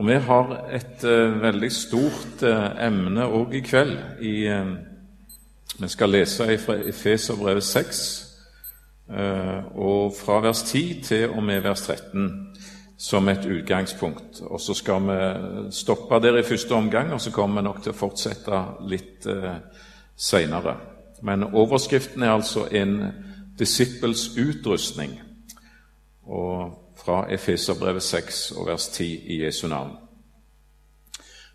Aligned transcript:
Og 0.00 0.06
vi 0.06 0.14
har 0.16 0.52
et 0.72 1.02
uh, 1.04 1.42
veldig 1.42 1.68
stort 1.76 2.42
uh, 2.48 2.70
emne 2.80 3.26
òg 3.28 3.52
i 3.52 3.60
kveld. 3.60 3.98
I, 4.24 4.32
uh, 4.48 4.70
vi 5.76 5.88
skal 5.92 6.14
lese 6.14 6.46
fra 6.58 6.78
Efeserbrevet 6.88 7.64
6, 7.64 8.00
og 9.74 10.14
fra 10.14 10.38
vers 10.40 10.62
10 10.62 11.02
til 11.04 11.30
og 11.34 11.42
med 11.42 11.60
vers 11.60 11.82
13 11.82 12.30
som 12.98 13.28
et 13.28 13.44
utgangspunkt. 13.44 14.40
Og 14.40 14.60
Så 14.60 14.74
skal 14.74 15.02
vi 15.02 15.18
stoppe 15.70 16.20
der 16.22 16.38
i 16.38 16.42
første 16.42 16.72
omgang, 16.72 17.12
og 17.12 17.20
så 17.20 17.30
kommer 17.30 17.60
vi 17.60 17.64
nok 17.64 17.82
til 17.82 17.92
å 17.92 18.00
fortsette 18.00 18.64
litt 18.88 19.26
uh, 19.26 19.58
seinere. 20.16 20.76
Men 21.22 21.44
overskriften 21.44 22.22
er 22.22 22.38
altså 22.38 22.68
en 22.72 23.02
disippels 23.58 24.30
utrustning. 24.38 25.20
Og 26.24 26.72
fra 27.04 27.24
Efeserbrevet 27.32 28.02
6 28.02 28.50
og 28.50 28.66
vers 28.66 28.88
10 28.88 29.04
i 29.26 29.44
Jesu 29.44 29.68
navn. 29.68 29.96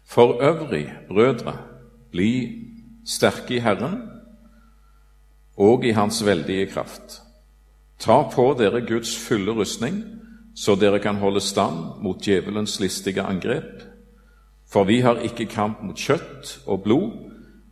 For 0.05 0.42
øvrig, 0.42 0.93
brødre, 1.07 1.57
bli 2.11 2.61
sterke 3.06 3.56
i 3.56 3.60
Herren 3.60 4.01
og 5.57 5.86
i 5.86 5.89
Hans 5.89 6.25
veldige 6.25 6.65
kraft. 6.65 7.21
Ta 8.00 8.21
på 8.34 8.56
dere 8.60 8.82
Guds 8.82 9.18
fulle 9.28 9.51
rustning, 9.51 10.04
så 10.56 10.75
dere 10.75 11.00
kan 11.00 11.15
holde 11.15 11.42
stand 11.42 12.01
mot 12.01 12.25
djevelens 12.25 12.79
listige 12.79 13.21
angrep. 13.21 13.84
For 14.71 14.84
vi 14.84 15.00
har 15.00 15.15
ikke 15.15 15.46
kamp 15.46 15.84
mot 15.84 15.98
kjøtt 15.98 16.59
og 16.68 16.84
blod, 16.84 17.12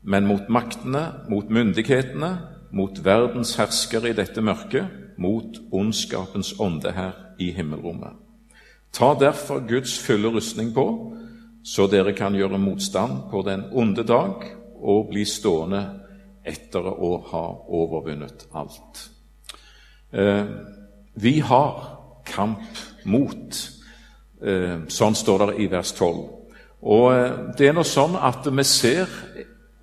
men 0.04 0.26
mot 0.26 0.50
maktene, 0.50 1.12
mot 1.30 1.50
myndighetene, 1.50 2.38
mot 2.72 3.06
verdens 3.06 3.56
herskere 3.56 4.10
i 4.10 4.18
dette 4.18 4.42
mørket, 4.42 4.88
mot 5.18 5.60
ondskapens 5.72 6.54
ånde 6.60 6.92
her 6.92 7.23
i 7.40 7.52
himmelrommet. 7.56 8.20
Ta 8.94 9.14
derfor 9.20 9.64
Guds 9.68 9.98
fulle 10.00 10.30
rustning 10.34 10.74
på, 10.74 10.86
så 11.64 11.88
dere 11.88 12.14
kan 12.14 12.36
gjøre 12.36 12.60
motstand 12.62 13.30
på 13.32 13.42
den 13.48 13.66
onde 13.72 14.04
dag 14.04 14.44
og 14.84 15.10
bli 15.10 15.24
stående 15.26 15.82
etter 16.44 16.86
å 16.92 17.16
ha 17.32 17.44
overvunnet 17.72 18.48
alt. 18.52 19.08
Eh, 20.12 20.46
vi 21.14 21.40
har 21.40 21.80
kamp 22.26 22.84
mot. 23.04 23.60
Eh, 24.44 24.84
sånn 24.88 25.16
står 25.16 25.48
det 25.48 25.58
i 25.64 25.68
vers 25.72 25.94
12. 25.96 26.22
Og 26.84 27.08
eh, 27.14 27.40
det 27.58 27.70
er 27.70 27.78
nå 27.78 27.86
sånn 27.88 28.20
at 28.20 28.48
vi 28.52 28.68
ser 28.68 29.20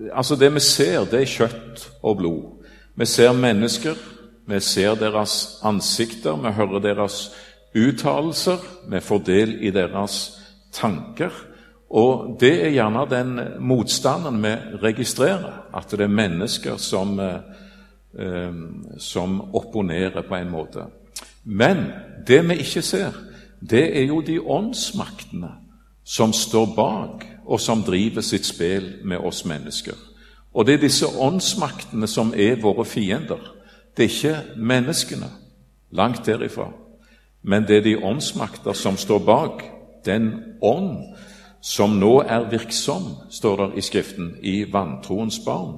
Altså, 0.01 0.33
det 0.33 0.49
vi 0.55 0.61
ser, 0.65 1.03
det 1.05 1.19
er 1.21 1.29
kjøtt 1.29 1.83
og 2.09 2.15
blod. 2.17 2.69
Vi 2.97 3.05
ser 3.05 3.35
mennesker, 3.37 3.99
vi 4.47 4.61
ser 4.61 4.95
deres 4.95 5.61
ansikter, 5.63 6.37
vi 6.37 6.53
hører 6.57 6.81
deres 6.81 7.31
uttalelser, 7.77 8.59
vi 8.91 9.01
får 9.01 9.19
del 9.27 9.55
i 9.63 9.71
deres 9.71 10.41
tanker. 10.73 11.31
Og 11.91 12.37
det 12.41 12.53
er 12.65 12.75
gjerne 12.75 13.07
den 13.11 13.41
motstanden 13.67 14.43
vi 14.43 14.55
registrerer, 14.83 15.67
at 15.75 15.91
det 15.91 16.07
er 16.07 16.15
mennesker 16.15 16.77
som, 16.77 17.21
eh, 17.21 18.53
som 18.99 19.41
opponerer 19.55 20.23
på 20.23 20.35
en 20.35 20.51
måte. 20.51 20.87
Men 21.45 21.87
det 22.27 22.49
vi 22.49 22.55
ikke 22.55 22.83
ser, 22.83 23.11
det 23.71 23.99
er 23.99 24.07
jo 24.07 24.21
de 24.21 24.41
åndsmaktene 24.41 25.51
som 26.05 26.33
står 26.33 26.67
bak, 26.77 27.27
og 27.47 27.61
som 27.61 27.83
driver 27.83 28.23
sitt 28.23 28.47
spill 28.47 28.93
med 29.05 29.19
oss 29.19 29.45
mennesker. 29.45 29.95
Og 30.55 30.67
det 30.67 30.75
er 30.75 30.85
disse 30.85 31.07
åndsmaktene 31.07 32.07
som 32.07 32.33
er 32.37 32.61
våre 32.63 32.85
fiender. 32.85 33.41
Det 33.97 34.05
er 34.05 34.09
ikke 34.09 34.57
menneskene, 34.57 35.31
langt 35.91 36.27
derifra, 36.27 36.71
men 37.43 37.67
det 37.69 37.77
er 37.77 37.83
de 37.83 37.99
åndsmakter 37.99 38.73
som 38.73 38.97
står 38.97 39.19
bak 39.27 39.65
den 40.05 40.33
ånd 40.63 41.17
som 41.61 41.99
nå 42.01 42.21
er 42.25 42.49
virksom, 42.51 43.15
står 43.31 43.57
det 43.57 43.71
i 43.77 43.85
Skriften, 43.85 44.35
i 44.41 44.65
vantroens 44.73 45.41
barn. 45.45 45.75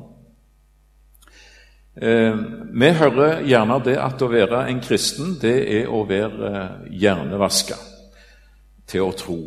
Eh, 1.97 2.37
vi 2.73 2.93
hører 2.97 3.43
gjerne 3.45 3.81
det 3.85 3.99
at 4.01 4.23
å 4.23 4.31
være 4.33 4.63
en 4.71 4.81
kristen, 4.81 5.35
det 5.43 5.57
er 5.83 5.91
å 5.91 6.05
være 6.09 6.53
eh, 6.53 6.87
hjernevaska 7.03 7.77
til 8.89 9.05
å 9.05 9.17
tro. 9.17 9.41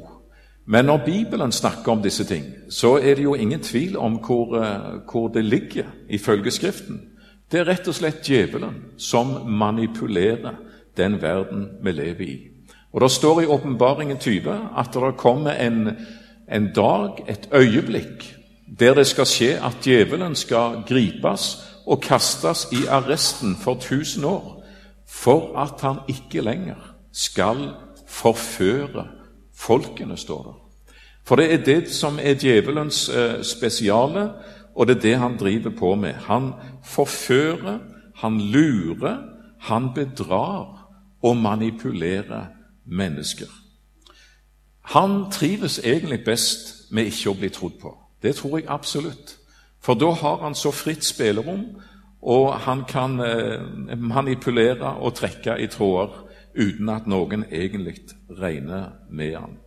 Men 0.65 0.85
når 0.85 1.05
Bibelen 1.05 1.51
snakker 1.51 1.91
om 1.93 2.03
disse 2.03 2.25
ting, 2.25 2.45
så 2.69 2.97
er 2.97 3.15
det 3.15 3.25
jo 3.25 3.33
ingen 3.35 3.61
tvil 3.61 3.97
om 3.97 4.19
hvor, 4.21 4.57
eh, 4.59 5.01
hvor 5.09 5.31
det 5.33 5.45
ligger 5.45 5.89
ifølge 6.09 6.51
Skriften. 6.51 7.01
Det 7.55 7.61
er 7.61 7.69
rett 7.69 7.85
og 7.87 7.95
slett 7.95 8.25
djevelen 8.27 8.73
som 8.99 9.29
manipulerer 9.47 10.57
den 10.99 11.13
verden 11.21 11.61
vi 11.79 11.91
lever 11.95 12.23
i. 12.25 12.33
Og 12.91 13.01
Det 13.01 13.11
står 13.11 13.41
i 13.41 13.45
Åpenbaringen 13.45 14.17
20 14.19 14.57
at 14.75 14.91
det 14.93 15.15
kommer 15.17 15.55
en, 15.55 15.95
en 16.51 16.67
dag, 16.75 17.23
et 17.27 17.47
øyeblikk, 17.53 18.35
der 18.79 18.93
det 18.93 19.07
skal 19.07 19.25
skje 19.25 19.53
at 19.63 19.79
djevelen 19.85 20.35
skal 20.35 20.83
gripes 20.87 21.63
og 21.87 22.01
kastes 22.01 22.67
i 22.71 22.87
arresten 22.91 23.55
for 23.55 23.79
1000 23.79 24.25
år 24.25 24.63
for 25.07 25.55
at 25.55 25.79
han 25.81 26.03
ikke 26.09 26.41
lenger 26.41 26.95
skal 27.13 27.69
forføre 28.07 29.07
folkene, 29.55 30.17
står 30.17 30.43
det. 30.43 30.53
For 31.23 31.35
det 31.35 31.53
er 31.53 31.63
det 31.63 31.91
som 31.91 32.19
er 32.19 32.35
djevelens 32.35 33.09
eh, 33.09 33.43
spesiale, 33.43 34.29
og 34.75 34.87
det 34.87 34.97
er 34.97 35.01
det 35.01 35.17
han 35.17 35.37
driver 35.37 35.71
på 35.79 35.95
med. 35.95 36.13
Han 36.27 36.53
forfører, 36.85 37.79
han 38.15 38.39
lurer, 38.41 39.17
han 39.59 39.89
bedrar 39.95 40.87
og 41.21 41.37
manipulerer 41.37 42.45
mennesker. 42.85 43.49
Han 44.81 45.31
trives 45.31 45.79
egentlig 45.83 46.19
best 46.25 46.91
med 46.91 47.09
ikke 47.09 47.29
å 47.29 47.39
bli 47.39 47.49
trodd 47.49 47.79
på. 47.81 47.91
Det 48.21 48.35
tror 48.35 48.59
jeg 48.59 48.69
absolutt. 48.69 49.37
For 49.81 49.97
da 49.97 50.11
har 50.13 50.41
han 50.43 50.55
så 50.55 50.71
fritt 50.71 51.05
spillerom, 51.05 51.65
og 52.21 52.53
han 52.65 52.85
kan 52.89 53.19
eh, 53.19 53.97
manipulere 53.97 54.95
og 54.97 55.13
trekke 55.13 55.59
i 55.61 55.67
tråder 55.67 56.23
uten 56.55 56.89
at 56.89 57.07
noen 57.07 57.43
egentlig 57.51 57.99
regner 58.29 58.95
med 59.11 59.35
han. 59.35 59.57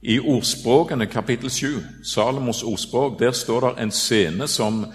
I 0.00 0.18
Ordspråkene 0.20 1.06
kapittel 1.06 1.50
7, 1.50 1.66
Salomos 2.04 2.62
ordspråk, 2.62 3.18
der 3.20 3.32
står 3.32 3.60
det 3.60 3.82
en 3.82 3.90
scene 3.90 4.48
som 4.48 4.86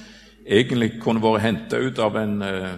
egentlig 0.46 1.00
kunne 1.02 1.24
vært 1.24 1.42
henta 1.42 1.80
ut 1.82 2.00
av 2.00 2.16
en, 2.16 2.42
eh, 2.42 2.74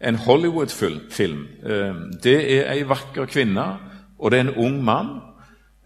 en 0.00 0.16
Hollywood-film. 0.16 1.48
Eh, 1.64 1.94
det 2.22 2.52
er 2.58 2.72
ei 2.72 2.82
vakker 2.82 3.26
kvinne, 3.26 3.78
og 4.18 4.30
det 4.30 4.38
er 4.38 4.44
en 4.48 4.56
ung 4.56 4.84
mann. 4.84 5.20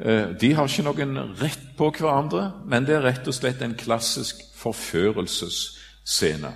Eh, 0.01 0.39
de 0.41 0.55
har 0.55 0.67
ikke 0.67 0.85
noen 0.85 1.35
rett 1.41 1.77
på 1.77 1.91
hverandre, 1.91 2.53
men 2.67 2.85
det 2.85 2.95
er 2.95 3.03
rett 3.03 3.29
og 3.29 3.35
slett 3.35 3.63
en 3.63 3.75
klassisk 3.75 4.37
forførelsesscene. 4.57 6.53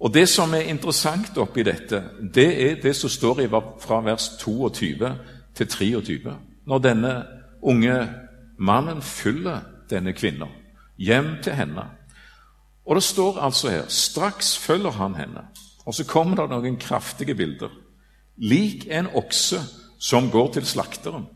Og 0.00 0.14
Det 0.14 0.28
som 0.28 0.54
er 0.54 0.68
interessant 0.68 1.38
oppi 1.38 1.62
dette, 1.62 2.02
det 2.34 2.70
er 2.70 2.74
det 2.82 2.96
som 2.96 3.10
står 3.10 3.40
i 3.40 3.48
fra 3.80 4.00
vers 4.00 4.28
22 4.38 5.18
til 5.54 5.66
23. 5.66 6.36
Når 6.66 6.78
denne 6.78 7.26
unge 7.62 8.08
mannen 8.58 9.02
følger 9.02 9.60
denne 9.90 10.12
kvinnen 10.12 10.48
hjem 10.98 11.36
til 11.42 11.52
henne. 11.52 11.82
Og 12.86 12.96
det 12.96 13.02
står 13.02 13.38
altså 13.40 13.70
her 13.70 13.88
straks 13.88 14.58
følger 14.58 14.90
han 14.90 15.14
henne. 15.14 15.46
Og 15.86 15.94
så 15.94 16.04
kommer 16.04 16.36
det 16.36 16.50
noen 16.50 16.76
kraftige 16.76 17.34
bilder. 17.34 17.72
Lik 18.36 18.86
en 18.90 19.08
okse 19.14 19.60
som 19.98 20.30
går 20.30 20.52
til 20.52 20.66
slakteren 20.66 21.26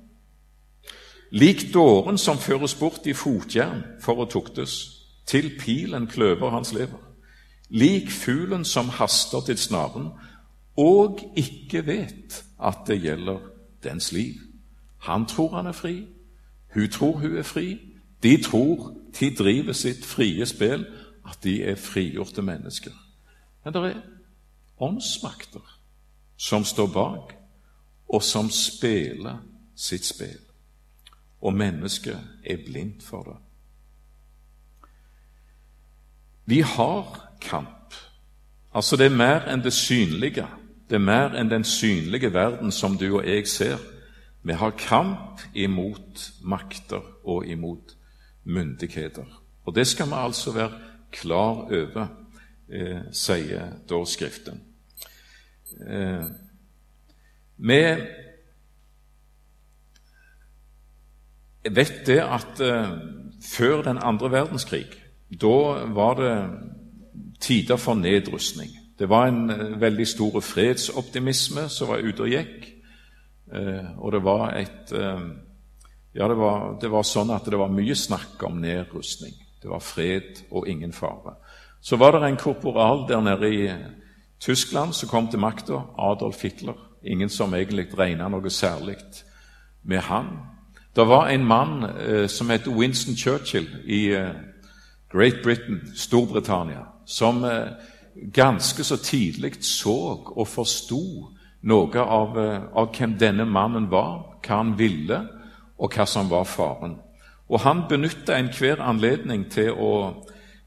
Lik 1.30 1.74
dåren 1.74 2.18
som 2.18 2.38
føres 2.38 2.74
bort 2.74 3.06
i 3.06 3.12
fotjern 3.12 3.82
for 4.00 4.22
å 4.22 4.28
tuktes, 4.32 4.76
til 5.28 5.50
pilen 5.60 6.06
kløver 6.08 6.50
hans 6.50 6.72
lever. 6.72 7.02
Lik 7.68 8.08
fuglen 8.10 8.64
som 8.64 8.88
haster 8.88 9.44
til 9.44 9.58
snaren 9.60 10.08
og 10.80 11.20
ikke 11.36 11.84
vet 11.84 12.38
at 12.56 12.86
det 12.88 13.02
gjelder 13.02 13.42
dens 13.84 14.08
liv. 14.12 14.40
Han 15.04 15.26
tror 15.28 15.52
han 15.58 15.68
er 15.68 15.76
fri, 15.76 16.06
hun 16.74 16.88
tror 16.88 17.20
hun 17.20 17.36
er 17.36 17.44
fri. 17.44 17.76
De 18.22 18.36
tror 18.42 18.94
de 19.20 19.28
driver 19.36 19.72
sitt 19.72 20.06
frie 20.06 20.46
spill, 20.46 20.86
at 21.28 21.38
de 21.44 21.62
er 21.62 21.76
frigjorte 21.76 22.42
mennesker. 22.42 22.92
Men 23.64 23.74
det 23.74 23.84
er 23.84 24.02
åndsmakter 24.80 25.64
som 26.36 26.64
står 26.64 26.86
bak, 26.94 27.34
og 28.08 28.22
som 28.22 28.50
spiller 28.50 29.42
sitt 29.76 30.06
spill 30.06 30.48
og 31.40 31.54
mennesket 31.54 32.18
er 32.44 32.56
blindt 32.66 33.02
for 33.02 33.22
det. 33.22 33.36
Vi 36.46 36.60
har 36.60 37.28
kamp. 37.40 37.94
Altså, 38.74 38.96
det 38.96 39.06
er 39.06 39.16
mer 39.16 39.48
enn 39.52 39.62
det 39.64 39.72
synlige. 39.72 40.46
Det 40.88 40.96
er 40.96 41.04
mer 41.04 41.36
enn 41.36 41.50
den 41.50 41.64
synlige 41.64 42.32
verden 42.32 42.72
som 42.72 42.96
du 42.98 43.18
og 43.18 43.26
jeg 43.26 43.46
ser. 43.48 43.76
Vi 44.42 44.52
har 44.52 44.70
kamp 44.70 45.40
imot 45.54 46.30
makter 46.42 47.02
og 47.24 47.46
imot 47.46 47.96
myndigheter. 48.44 49.26
Og 49.64 49.74
det 49.74 49.86
skal 49.86 50.06
vi 50.06 50.16
altså 50.16 50.52
være 50.52 50.72
klar 51.12 51.66
over, 51.72 52.08
eh, 52.68 53.00
sier 53.12 53.72
da 53.88 54.04
Skriften. 54.04 54.60
Eh, 55.86 56.24
vi, 57.56 57.82
vet 61.70 62.06
det 62.06 62.20
at 62.22 62.60
eh, 62.60 62.98
før 63.44 63.82
den 63.82 63.98
andre 64.02 64.30
verdenskrig, 64.30 64.88
da 65.28 65.84
var 65.94 66.14
det 66.20 66.34
tider 67.40 67.76
for 67.76 67.94
nedrustning. 67.94 68.70
Det 68.98 69.08
var 69.08 69.28
en 69.28 69.50
eh, 69.50 69.80
veldig 69.80 70.06
stor 70.06 70.40
fredsoptimisme 70.40 71.68
som 71.68 71.92
var 71.92 72.02
ute 72.02 72.24
og 72.24 72.32
gikk. 72.32 72.70
Eh, 73.52 73.92
og 73.98 74.12
det 74.12 74.22
var 74.24 74.50
et 74.58 74.92
eh, 74.92 75.28
Ja, 76.14 76.26
det 76.26 76.38
var, 76.40 76.78
det 76.80 76.88
var 76.90 77.04
sånn 77.06 77.30
at 77.30 77.46
det 77.46 77.58
var 77.60 77.70
mye 77.70 77.94
snakk 77.94 78.40
om 78.42 78.56
nedrustning. 78.58 79.34
Det 79.62 79.70
var 79.70 79.78
fred 79.78 80.42
og 80.50 80.68
ingen 80.68 80.92
fare. 80.92 81.34
Så 81.80 81.96
var 81.96 82.12
det 82.12 82.28
en 82.28 82.36
korporal 82.36 83.08
der 83.08 83.20
nede 83.20 83.54
i 83.54 83.70
Tyskland 84.40 84.92
som 84.92 85.08
kom 85.08 85.28
til 85.28 85.38
makta, 85.38 85.82
Adolf 85.98 86.42
Hitler. 86.42 86.74
Ingen 87.04 87.28
som 87.28 87.54
egentlig 87.54 87.98
regna 87.98 88.28
noe 88.28 88.50
særlig 88.50 88.96
med 89.82 89.98
han. 89.98 90.26
Det 90.96 91.06
var 91.06 91.28
en 91.28 91.44
mann 91.44 91.84
eh, 91.84 92.28
som 92.28 92.50
het 92.50 92.66
Winston 92.66 93.16
Churchill 93.16 93.68
i 93.84 94.06
eh, 94.14 94.34
Great 95.12 95.42
Britain, 95.42 95.92
Storbritannia, 95.96 96.86
som 97.06 97.44
eh, 97.44 97.68
ganske 98.32 98.84
så 98.84 98.96
tidlig 98.96 99.64
så 99.64 100.24
og 100.36 100.48
forsto 100.48 101.02
noe 101.60 102.00
av, 102.00 102.38
eh, 102.38 102.62
av, 102.72 102.90
hvem 102.92 103.16
denne 103.18 103.44
mannen 103.44 103.88
var, 103.90 104.38
hva 104.42 104.56
han 104.56 104.74
ville, 104.78 105.22
og 105.78 105.94
hva 105.94 106.06
som 106.06 106.28
var 106.30 106.44
faren. 106.44 106.98
Og 107.48 107.60
han 107.64 107.86
benytta 107.88 108.36
enhver 108.36 108.82
anledning 108.84 109.46
til 109.50 109.72
å, 109.72 109.92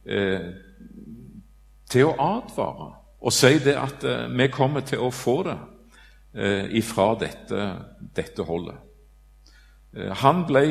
eh, 0.05 0.49
til 1.89 2.09
å 2.09 2.15
advare 2.17 3.01
og 3.21 3.33
si 3.33 3.57
det 3.61 3.75
at 3.77 4.05
eh, 4.07 4.29
vi 4.33 4.47
kommer 4.53 4.85
til 4.85 5.03
å 5.05 5.11
få 5.13 5.35
det 5.45 5.57
eh, 6.33 6.71
ifra 6.79 7.13
dette, 7.21 7.67
dette 8.15 8.45
holdet. 8.47 8.79
Eh, 9.93 10.09
han 10.23 10.45
ble 10.49 10.65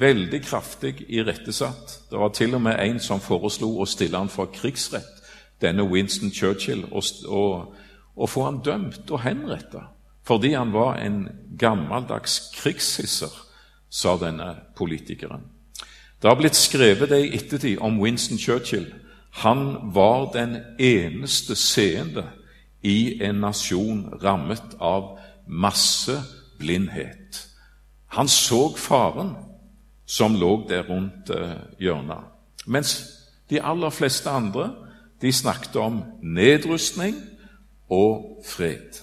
veldig 0.00 0.42
kraftig 0.42 0.96
irettesatt. 1.08 1.98
Det 2.10 2.18
var 2.18 2.34
til 2.34 2.58
og 2.58 2.64
med 2.66 2.80
en 2.82 2.98
som 3.00 3.22
foreslo 3.22 3.70
å 3.78 3.86
stille 3.86 4.18
han 4.18 4.32
for 4.32 4.50
krigsrett, 4.54 5.22
denne 5.62 5.86
Winston 5.86 6.34
Churchill, 6.34 6.88
og, 6.90 7.06
og, 7.28 7.74
og 8.16 8.30
få 8.30 8.48
han 8.48 8.62
dømt 8.64 9.10
og 9.10 9.26
henretta 9.26 9.88
fordi 10.22 10.52
han 10.54 10.70
var 10.70 11.00
en 11.02 11.24
gammeldags 11.58 12.36
krigshisser, 12.54 13.32
sa 13.90 14.12
denne 14.20 14.52
politikeren. 14.78 15.48
Det 16.22 16.30
har 16.30 16.38
blitt 16.38 16.56
skrevet 16.56 17.10
det 17.10 17.18
i 17.24 17.32
ettertid 17.34 17.80
om 17.82 17.98
Winston 18.02 18.38
Churchill. 18.38 18.86
Han 19.30 19.90
var 19.94 20.30
den 20.32 20.56
eneste 20.78 21.56
seende 21.58 22.28
i 22.82 23.18
en 23.22 23.40
nasjon 23.42 24.04
rammet 24.22 24.76
av 24.78 25.18
masseblindhet. 25.48 27.48
Han 28.06 28.28
så 28.28 28.76
faren 28.76 29.34
som 30.06 30.38
lå 30.38 30.66
der 30.68 30.86
rundt 30.86 31.30
eh, 31.30 31.58
hjørnet. 31.80 32.30
Mens 32.66 33.02
de 33.50 33.60
aller 33.60 33.90
fleste 33.90 34.30
andre 34.30 34.70
de 35.22 35.32
snakket 35.32 35.76
om 35.76 36.02
nedrustning 36.22 37.16
og 37.90 38.44
fred. 38.46 39.00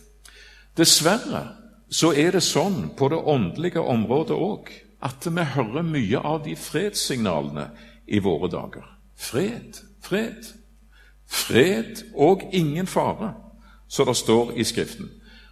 Dessverre 0.77 1.47
så 1.91 2.13
er 2.13 2.31
det 2.31 2.45
sånn 2.45 2.93
på 2.95 3.09
det 3.11 3.19
åndelige 3.19 3.81
området 3.81 4.37
òg 4.37 4.71
at 5.01 5.27
vi 5.35 5.43
hører 5.55 5.83
mye 5.83 6.19
av 6.19 6.43
de 6.45 6.55
fredssignalene 6.55 7.69
i 8.07 8.19
våre 8.19 8.49
dager. 8.51 8.85
Fred, 9.15 9.79
fred. 10.01 10.53
Fred 11.27 12.03
og 12.15 12.43
ingen 12.51 12.87
fare, 12.87 13.33
som 13.87 14.07
det 14.07 14.17
står 14.17 14.51
i 14.57 14.63
Skriften. 14.63 15.09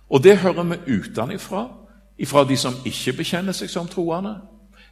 Og 0.09 0.23
det 0.23 0.37
hører 0.37 0.63
vi 0.63 0.99
utenifra, 0.99 1.67
ifra 2.17 2.43
de 2.43 2.57
som 2.57 2.73
ikke 2.85 3.13
bekjenner 3.19 3.53
seg 3.53 3.69
som 3.69 3.87
troende. 3.87 4.39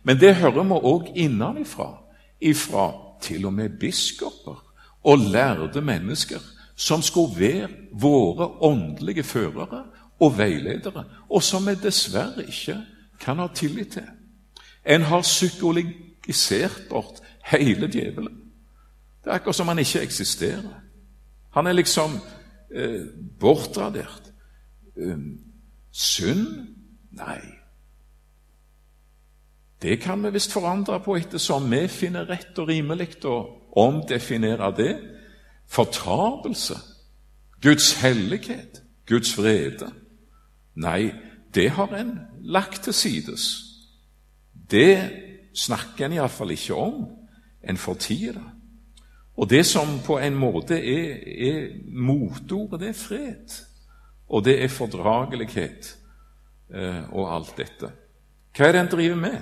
Men 0.03 0.19
det 0.19 0.35
hører 0.35 0.63
vi 0.63 0.77
òg 0.77 1.11
innenifra, 1.15 1.89
ifra 2.41 2.91
til 3.21 3.45
og 3.45 3.53
med 3.53 3.79
biskoper 3.79 4.59
og 5.03 5.17
lærde 5.17 5.81
mennesker 5.81 6.41
som 6.75 7.01
skulle 7.01 7.39
være 7.39 7.69
våre 7.91 8.47
åndelige 8.61 9.23
førere 9.23 9.83
og 10.19 10.37
veiledere, 10.37 11.03
og 11.29 11.43
som 11.43 11.67
vi 11.67 11.75
dessverre 11.79 12.43
ikke 12.47 12.77
kan 13.19 13.39
ha 13.39 13.47
tillit 13.47 13.95
til. 13.95 14.07
En 14.85 15.01
har 15.01 15.21
psykologisert 15.21 16.81
bort 16.89 17.21
hele 17.43 17.89
djevelen. 17.91 18.41
Det 19.23 19.31
er 19.31 19.35
akkurat 19.35 19.55
som 19.55 19.67
han 19.67 19.79
ikke 19.79 20.01
eksisterer. 20.01 20.81
Han 21.51 21.67
er 21.67 21.73
liksom 21.73 22.19
eh, 22.75 23.01
bortradert. 23.39 24.33
Um, 24.95 25.39
synd? 25.91 26.67
Nei. 27.11 27.41
Det 29.81 29.99
kan 30.01 30.23
vi 30.23 30.29
visst 30.29 30.53
forandre 30.53 30.99
på 30.99 31.15
ettersom 31.15 31.71
vi 31.71 31.87
finner 31.87 32.29
rett 32.29 32.57
og 32.59 32.67
rimelig 32.69 33.17
å 33.25 33.35
omdefinere 33.75 34.71
det. 34.77 34.93
Fortapelse, 35.67 36.77
Guds 37.61 37.93
hellighet, 38.01 38.83
Guds 39.05 39.37
vrede. 39.37 39.89
Nei, 40.75 41.13
det 41.55 41.69
har 41.69 41.93
en 41.97 42.19
lagt 42.41 42.83
til 42.83 42.93
sides. 42.93 43.74
Det 44.71 45.11
snakker 45.55 46.05
en 46.05 46.17
iallfall 46.17 46.51
ikke 46.55 46.75
om. 46.75 47.05
En 47.63 47.77
fortier 47.77 48.33
det. 48.33 48.51
Og 49.35 49.49
det 49.49 49.65
som 49.67 49.99
på 50.05 50.19
en 50.19 50.35
måte 50.35 50.77
er, 50.79 51.17
er 51.49 51.65
motordet, 51.91 52.79
det 52.79 52.89
er 52.89 52.99
fred. 52.99 53.55
Og 54.29 54.45
det 54.45 54.63
er 54.63 54.71
fordragelighet 54.71 55.97
eh, 56.73 57.03
og 57.11 57.35
alt 57.35 57.57
dette. 57.57 57.91
Hva 58.55 58.67
er 58.67 58.71
det 58.71 58.81
en 58.85 58.91
driver 58.93 59.19
med? 59.19 59.37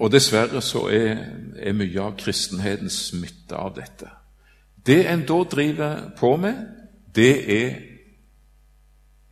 Og 0.00 0.12
dessverre 0.12 0.62
så 0.62 0.86
er, 0.94 1.18
er 1.58 1.76
mye 1.76 2.00
av 2.00 2.16
kristenheten 2.18 2.90
smitta 2.90 3.60
av 3.60 3.74
dette. 3.76 4.08
Det 4.86 5.02
en 5.10 5.24
da 5.26 5.40
driver 5.50 6.10
på 6.16 6.36
med, 6.40 6.62
det 7.14 7.34
er 7.52 7.76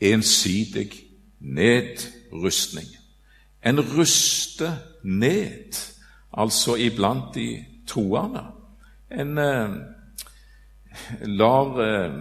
ensidig 0.00 0.90
nedrustning. 2.34 2.88
En 3.62 3.80
ruster 3.80 4.72
ned, 5.02 5.72
altså 6.32 6.76
iblant 6.76 7.34
de 7.34 7.64
troende. 7.86 8.42
En 9.10 9.38
eh, 9.38 9.70
lar 11.20 11.80
eh, 11.80 12.12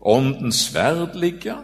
åndens 0.00 0.56
sverd 0.56 1.14
ligge, 1.14 1.56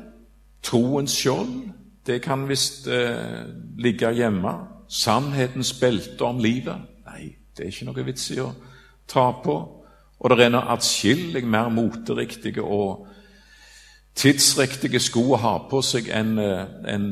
troens 0.62 1.12
skjold, 1.12 1.72
det 2.06 2.22
kan 2.22 2.48
visst 2.48 2.86
eh, 2.86 3.44
ligge 3.78 4.12
hjemme. 4.12 4.54
Sannhetens 4.88 5.72
belte 5.80 6.24
om 6.24 6.38
livet. 6.38 6.78
Nei, 7.06 7.34
det 7.56 7.64
er 7.64 7.72
ikke 7.72 7.90
noe 7.90 8.04
vits 8.06 8.30
i 8.32 8.38
å 8.40 8.52
ta 9.08 9.30
på. 9.44 9.56
Og 10.18 10.30
det 10.30 10.46
er 10.46 10.56
atskillig 10.56 11.44
mer 11.46 11.68
moteriktige 11.68 12.62
og 12.62 13.06
tidsriktige 14.18 15.00
sko 15.00 15.22
å 15.32 15.42
ha 15.42 15.54
på 15.70 15.82
seg 15.86 16.08
enn 16.10 16.38
en 16.38 17.06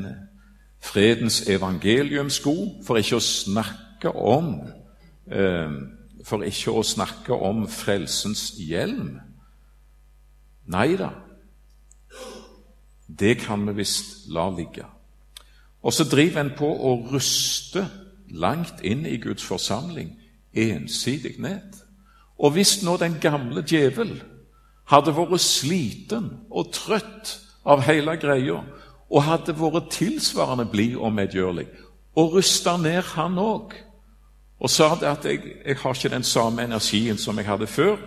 fredens 0.83 1.45
evangeliumsko, 1.51 2.55
for 2.87 2.99
ikke 2.99 3.21
å 3.21 3.25
snakke 3.25 4.13
om 4.13 4.57
eh, 5.31 5.77
For 6.27 6.43
ikke 6.43 6.73
å 6.75 6.83
snakke 6.83 7.37
om 7.39 7.69
frelsens 7.71 8.57
hjelm. 8.59 9.21
Nei 10.75 10.97
da, 10.99 11.13
det 13.07 13.37
kan 13.45 13.63
vi 13.69 13.77
visst 13.79 14.25
la 14.35 14.49
ligge. 14.51 14.83
Og 15.87 15.95
så 15.95 16.03
driver 16.11 16.43
en 16.43 16.51
på 16.59 16.67
å 16.67 16.97
ruste 17.13 17.85
langt 18.35 18.83
inn 18.83 19.07
i 19.07 19.21
Guds 19.23 19.47
forsamling 19.47 20.17
ensidig 20.51 21.37
ned. 21.39 21.79
Og 22.43 22.57
hvis 22.57 22.81
nå 22.83 22.97
den 22.99 23.21
gamle 23.23 23.63
djevel 23.63 24.17
hadde 24.91 25.15
vært 25.17 25.43
sliten 25.43 26.31
og 26.51 26.71
trøtt 26.75 27.37
av 27.67 27.83
hele 27.87 28.17
greia 28.23 28.61
og 29.07 29.27
hadde 29.27 29.55
vært 29.59 29.91
tilsvarende 29.95 30.67
blid 30.71 30.97
og 30.99 31.13
medgjørlig, 31.15 31.67
og 32.17 32.39
rusta 32.39 32.77
ned 32.81 33.03
han 33.15 33.39
òg, 33.39 33.75
og 34.57 34.73
sa 34.73 34.95
det 34.99 35.11
at 35.11 35.27
jeg, 35.29 35.43
jeg 35.67 35.77
har 35.83 35.95
ikke 35.95 36.15
den 36.15 36.25
samme 36.25 36.65
energien 36.65 37.19
som 37.19 37.39
jeg 37.39 37.47
hadde 37.47 37.69
før 37.69 37.99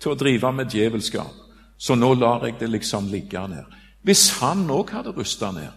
til 0.00 0.12
å 0.12 0.18
drive 0.18 0.52
med 0.54 0.70
djevelskap, 0.72 1.32
så 1.78 1.96
nå 1.96 2.12
lar 2.14 2.46
jeg 2.46 2.60
det 2.60 2.70
liksom 2.72 3.10
ligge 3.12 3.42
ned. 3.50 3.64
Hvis 4.06 4.28
han 4.38 4.64
òg 4.70 4.92
hadde 4.94 5.12
rusta 5.16 5.50
ned, 5.52 5.72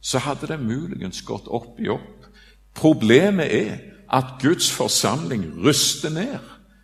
så 0.00 0.20
hadde 0.22 0.46
det 0.46 0.60
muligens 0.62 1.24
gått 1.26 1.48
opp 1.48 1.80
i 1.80 1.88
opp. 1.90 2.28
Problemet 2.76 3.50
er 3.50 3.72
at 4.14 4.36
Guds 4.42 4.68
forsamling 4.70 5.48
ruster 5.64 6.12
ned, 6.12 6.38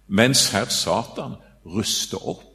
mens 0.09 0.49
herr 0.51 0.73
Satan 0.73 1.37
ruster 1.65 2.19
opp 2.19 2.54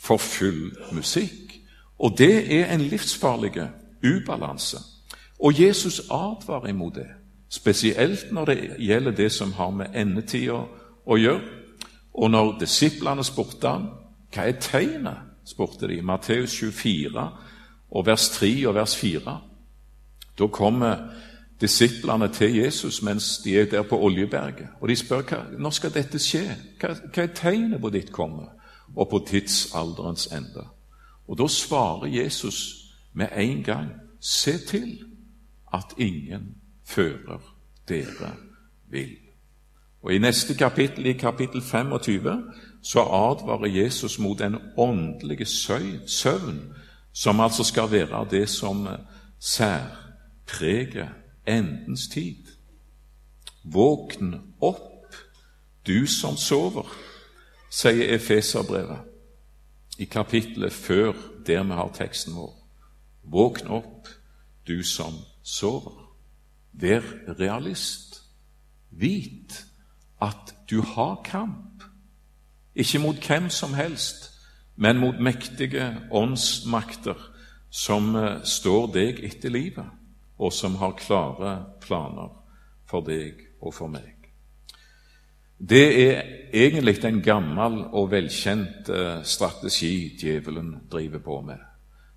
for 0.00 0.16
full 0.16 0.72
musikk. 0.92 1.60
Og 1.98 2.18
det 2.18 2.60
er 2.60 2.74
en 2.74 2.80
livsfarlig 2.80 3.68
ubalanse. 4.04 4.78
Og 5.40 5.60
Jesus 5.60 6.00
advarer 6.10 6.68
imot 6.68 6.94
det, 6.94 7.06
spesielt 7.48 8.32
når 8.32 8.44
det 8.44 8.76
gjelder 8.78 9.10
det 9.10 9.32
som 9.32 9.52
har 9.52 9.70
med 9.70 9.94
endetida 9.94 10.62
å 11.06 11.16
gjøre. 11.16 11.40
Og 12.14 12.30
når 12.30 12.58
disiplene 12.60 13.24
spurte 13.24 13.68
ham 13.68 13.88
hva 14.34 14.46
er 14.46 14.60
tegnet, 14.60 15.26
spurte 15.44 15.88
de, 15.88 16.02
Matteus 16.02 16.54
24 16.54 17.24
og 17.90 18.06
vers 18.06 18.28
3 18.28 18.50
og 18.68 18.74
vers 18.74 18.96
4. 18.96 19.34
Da 20.38 20.46
kommer 20.46 20.96
disiplene 21.60 22.28
til 22.32 22.56
Jesus 22.56 23.02
mens 23.02 23.38
de 23.44 23.58
er 23.58 23.64
der 23.70 23.82
på 23.82 23.98
Oljeberget, 23.98 24.68
og 24.80 24.88
de 24.88 24.96
spør 24.96 25.22
hva, 25.22 25.40
når 25.58 25.70
skal 25.76 25.92
dette 25.94 26.18
skje? 26.22 26.44
Hva, 26.80 26.94
hva 26.94 27.24
er 27.24 27.34
tegnet 27.34 27.80
på 27.80 27.90
ditt 27.92 28.12
komme 28.12 28.46
og 28.96 29.08
på 29.08 29.24
tidsalderens 29.28 30.26
ende? 30.26 30.66
Og 31.28 31.38
Da 31.38 31.46
svarer 31.48 32.06
Jesus 32.06 32.76
med 33.12 33.28
en 33.36 33.62
gang 33.62 33.88
se 34.20 34.58
til 34.58 34.98
at 35.74 35.94
ingen 35.98 36.56
fører 36.84 37.38
dere 37.88 38.34
vil. 38.90 39.16
Og 40.02 40.14
I 40.14 40.18
neste 40.18 40.54
kapittel, 40.54 41.06
i 41.06 41.12
kapittel 41.12 41.62
25, 41.62 42.42
så 42.82 43.00
advarer 43.00 43.66
Jesus 43.66 44.18
mot 44.18 44.38
den 44.38 44.56
åndelige 44.76 45.46
søvn, 46.06 46.74
som 47.12 47.40
altså 47.40 47.64
skal 47.64 47.90
være 47.90 48.26
det 48.30 48.48
som 48.48 48.88
særpreger 49.38 51.08
endens 51.48 52.08
tid. 52.08 52.36
Våkn 53.64 54.34
opp, 54.60 55.14
du 55.86 56.06
som 56.06 56.36
sover, 56.36 56.86
sier 57.70 58.14
Efeserbrevet 58.14 59.06
i 59.98 60.04
kapittelet 60.04 60.72
før 60.72 61.12
der 61.46 61.62
vi 61.62 61.76
har 61.78 61.92
teksten 61.94 62.34
vår. 62.34 62.54
Våkn 63.22 63.68
opp, 63.68 64.08
du 64.66 64.82
som 64.82 65.14
sover. 65.42 66.06
Vær 66.72 67.04
realist. 67.38 68.22
Vit 68.90 69.66
at 70.22 70.54
du 70.70 70.80
har 70.82 71.22
kamp. 71.24 71.84
Ikke 72.74 72.98
mot 72.98 73.26
hvem 73.26 73.50
som 73.50 73.74
helst, 73.74 74.30
men 74.76 74.98
mot 74.98 75.20
mektige 75.20 75.96
åndsmakter 76.10 77.18
som 77.70 78.14
eh, 78.16 78.42
står 78.44 78.86
deg 78.94 79.24
etter 79.24 79.52
livet, 79.52 79.86
og 80.38 80.52
som 80.52 80.78
har 80.80 80.96
klare 80.98 81.52
planer 81.82 82.32
for 82.88 83.04
deg 83.06 83.44
og 83.60 83.74
for 83.74 83.92
meg. 83.92 84.19
Det 85.68 86.10
er 86.10 86.22
egentlig 86.52 87.04
en 87.04 87.22
gammel 87.22 87.82
og 87.92 88.10
velkjent 88.10 88.88
eh, 88.88 89.24
strategi 89.24 90.16
djevelen 90.20 90.74
driver 90.90 91.18
på 91.18 91.40
med. 91.40 91.60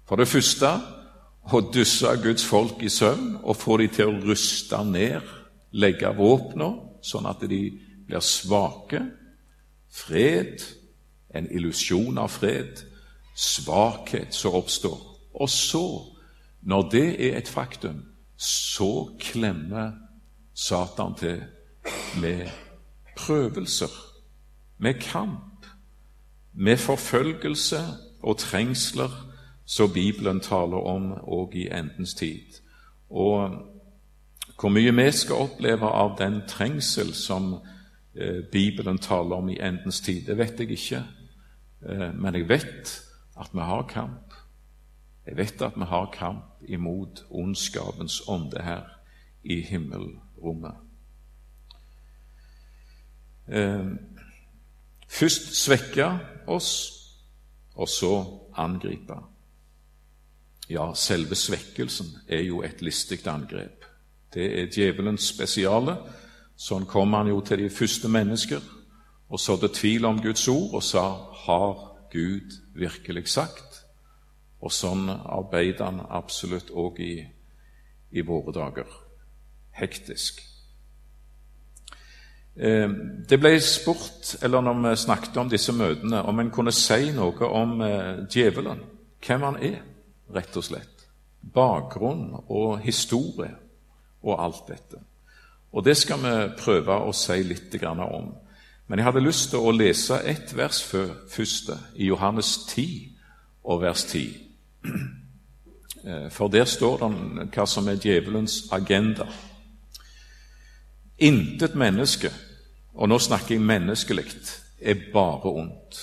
For 0.08 0.16
det 0.16 0.28
første 0.28 0.70
å 1.52 1.60
dysse 1.74 2.14
Guds 2.24 2.46
folk 2.48 2.80
i 2.84 2.90
søvn 2.90 3.36
og 3.44 3.60
få 3.60 3.78
dem 3.82 3.92
til 3.92 4.14
å 4.14 4.22
ruste 4.24 4.80
ned, 4.88 5.28
legge 5.76 6.14
våpnene, 6.16 7.02
sånn 7.04 7.28
at 7.28 7.44
de 7.50 7.62
blir 8.08 8.24
svake. 8.24 9.02
Fred, 9.92 10.64
en 11.36 11.50
illusjon 11.52 12.18
av 12.18 12.32
fred, 12.32 12.80
svakhet 13.36 14.34
som 14.34 14.56
oppstår. 14.56 15.00
Og 15.34 15.50
så, 15.50 15.86
når 16.64 16.90
det 16.94 17.08
er 17.28 17.38
et 17.42 17.50
faktum, 17.50 18.06
så 18.38 19.10
klemmer 19.20 19.98
Satan 20.56 21.18
til 21.20 21.42
med 22.22 22.48
prøvelser, 23.18 23.92
med 24.78 24.94
kamp, 24.94 25.66
med 26.54 26.78
forfølgelse 26.78 27.80
og 28.24 28.38
trengsler 28.38 29.34
som 29.66 29.94
Bibelen 29.94 30.40
taler 30.40 30.78
om 30.78 31.12
òg 31.14 31.56
i 31.56 31.68
endens 31.72 32.14
tid. 32.14 32.60
Og 33.10 33.50
hvor 34.60 34.70
mye 34.70 34.94
vi 34.96 35.12
skal 35.12 35.36
oppleve 35.36 35.88
av 35.88 36.18
den 36.20 36.42
trengsel 36.48 37.14
som 37.14 37.54
eh, 38.16 38.44
Bibelen 38.52 38.98
taler 38.98 39.36
om 39.36 39.50
i 39.50 39.60
endens 39.60 40.02
tid, 40.02 40.26
det 40.28 40.38
vet 40.38 40.60
jeg 40.60 40.72
ikke. 40.72 41.04
Eh, 41.90 42.14
men 42.16 42.36
jeg 42.36 42.50
vet 42.50 42.94
at 43.40 43.50
vi 43.54 43.60
har 43.60 43.88
kamp. 43.90 44.34
Jeg 45.26 45.38
vet 45.38 45.62
at 45.62 45.76
vi 45.76 45.88
har 45.90 46.12
kamp 46.14 46.64
imot 46.68 47.26
ondskapens 47.30 48.22
ånde 48.28 48.62
her 48.64 48.84
i 49.44 49.62
himmelrommet. 49.62 50.76
Eh, 53.48 53.86
først 55.10 55.56
svekke 55.64 56.20
oss, 56.48 56.92
og 57.76 57.90
så 57.90 58.40
angripe. 58.56 59.16
Ja, 60.70 60.94
selve 60.96 61.36
svekkelsen 61.36 62.08
er 62.28 62.42
jo 62.42 62.62
et 62.64 62.82
listig 62.82 63.28
angrep. 63.28 63.86
Det 64.34 64.46
er 64.60 64.72
djevelens 64.72 65.28
spesiale. 65.34 65.98
Sånn 66.56 66.86
kom 66.86 67.14
han 67.14 67.28
jo 67.28 67.42
til 67.42 67.66
de 67.66 67.70
første 67.70 68.10
mennesker 68.10 68.62
og 69.34 69.40
sådde 69.40 69.74
tvil 69.74 70.06
om 70.06 70.22
Guds 70.22 70.48
ord 70.48 70.74
og 70.74 70.84
sa 70.84 71.04
'Har 71.46 71.98
Gud 72.12 72.62
virkelig 72.76 73.28
sagt?' 73.28 73.86
Og 74.62 74.72
sånn 74.72 75.10
arbeider 75.10 75.86
han 75.86 76.02
absolutt 76.10 76.70
òg 76.72 77.00
i, 77.00 77.26
i 78.12 78.22
våre 78.22 78.54
dager. 78.54 78.88
Hektisk. 79.72 80.53
Eh, 82.56 82.90
det 83.30 83.40
ble 83.42 83.56
spurt, 83.62 84.36
eller 84.44 84.62
når 84.62 84.82
vi 84.90 84.96
snakket 84.96 85.38
om 85.38 85.50
disse 85.50 85.74
møtene, 85.74 86.22
om 86.22 86.40
en 86.40 86.52
kunne 86.54 86.72
si 86.72 87.12
noe 87.16 87.50
om 87.50 87.82
eh, 87.82 88.26
djevelen, 88.30 88.84
hvem 89.26 89.48
han 89.48 89.58
er 89.62 89.80
rett 90.34 90.58
og 90.58 90.66
slett. 90.66 91.08
Bakgrunn 91.54 92.30
og 92.48 92.80
historie 92.84 93.56
og 94.24 94.44
alt 94.44 94.64
dette. 94.70 95.02
Og 95.74 95.84
Det 95.86 95.98
skal 95.98 96.22
vi 96.22 96.36
prøve 96.58 97.00
å 97.02 97.12
si 97.12 97.42
litt 97.44 97.74
om. 97.84 98.34
Men 98.88 99.00
jeg 99.00 99.06
hadde 99.06 99.26
lyst 99.26 99.50
til 99.50 99.60
å 99.60 99.72
lese 99.72 100.22
ett 100.24 100.54
vers 100.56 100.84
før 100.84 101.10
første, 101.30 101.78
i 101.96 102.06
Johannes 102.06 102.58
10 102.68 103.10
og 103.64 103.82
vers 103.82 104.04
10. 104.04 104.38
Eh, 106.04 106.30
for 106.30 106.52
der 106.52 106.66
står 106.68 106.98
det 107.00 107.44
hva 107.56 107.64
som 107.64 107.86
er 107.88 107.96
djevelens 107.96 108.66
agenda. 108.76 109.24
Intet 111.24 111.76
menneske, 111.76 112.30
og 112.94 113.08
nå 113.10 113.18
snakker 113.20 113.56
jeg 113.56 113.64
menneskelig, 113.64 114.26
er 114.82 114.96
bare 115.14 115.52
ondt. 115.54 116.02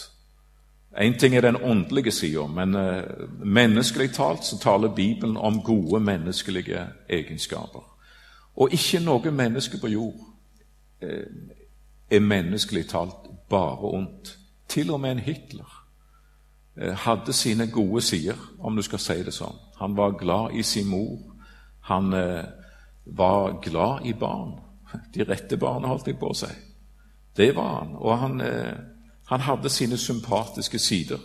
Én 0.97 1.19
ting 1.19 1.37
er 1.37 1.41
den 1.41 1.57
åndelige 1.57 2.11
sida, 2.11 2.47
men 2.47 2.75
uh, 2.75 3.03
menneskelig 3.45 4.13
talt 4.13 4.45
så 4.45 4.59
taler 4.59 4.95
Bibelen 4.95 5.37
om 5.37 5.63
gode 5.63 6.01
menneskelige 6.01 6.87
egenskaper. 7.09 7.85
Og 8.57 8.73
ikke 8.73 9.01
noe 9.05 9.31
menneske 9.31 9.79
på 9.79 9.89
jord 9.89 10.17
uh, 11.03 11.27
er 12.11 12.21
menneskelig 12.21 12.89
talt 12.89 13.29
bare 13.49 13.93
ondt. 13.93 14.39
Til 14.69 14.91
og 14.91 15.01
med 15.01 15.11
en 15.11 15.19
Hitler 15.19 15.85
uh, 16.83 16.95
hadde 16.95 17.33
sine 17.33 17.71
gode 17.71 18.03
sider, 18.03 18.37
om 18.59 18.77
du 18.77 18.83
skal 18.83 18.99
si 18.99 19.21
det 19.23 19.37
sånn. 19.37 19.61
Han 19.79 19.97
var 19.97 20.19
glad 20.19 20.57
i 20.57 20.63
sin 20.63 20.89
mor. 20.89 21.21
Han 21.81 22.11
var 23.07 23.61
glad 23.63 24.07
i 24.07 24.13
barn. 24.13 24.70
De 25.15 25.25
rette 25.25 25.57
barna, 25.57 25.89
holdt 25.89 26.07
jeg 26.07 26.19
på 26.19 26.31
å 26.31 26.37
si. 26.37 26.51
Det 27.37 27.53
var 27.57 27.75
han. 27.79 27.95
Og 27.99 28.19
han 28.19 28.41
han 29.31 29.41
hadde 29.41 29.71
sine 29.71 29.99
sympatiske 29.99 30.79
sider 30.79 31.19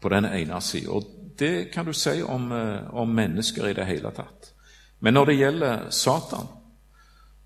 på 0.00 0.08
den 0.08 0.24
ene 0.24 0.60
sida. 0.60 0.90
Og 0.90 1.04
det 1.38 1.70
kan 1.72 1.86
du 1.86 1.92
si 1.92 2.22
om, 2.22 2.52
eh, 2.52 2.94
om, 2.94 3.08
mennesker 3.08 3.68
i 3.68 3.72
det 3.72 3.84
hele 3.84 4.10
tatt. 4.10 4.50
Men 4.98 5.14
når 5.14 5.24
det 5.24 5.36
gjelder 5.36 5.90
Satan, 5.90 6.46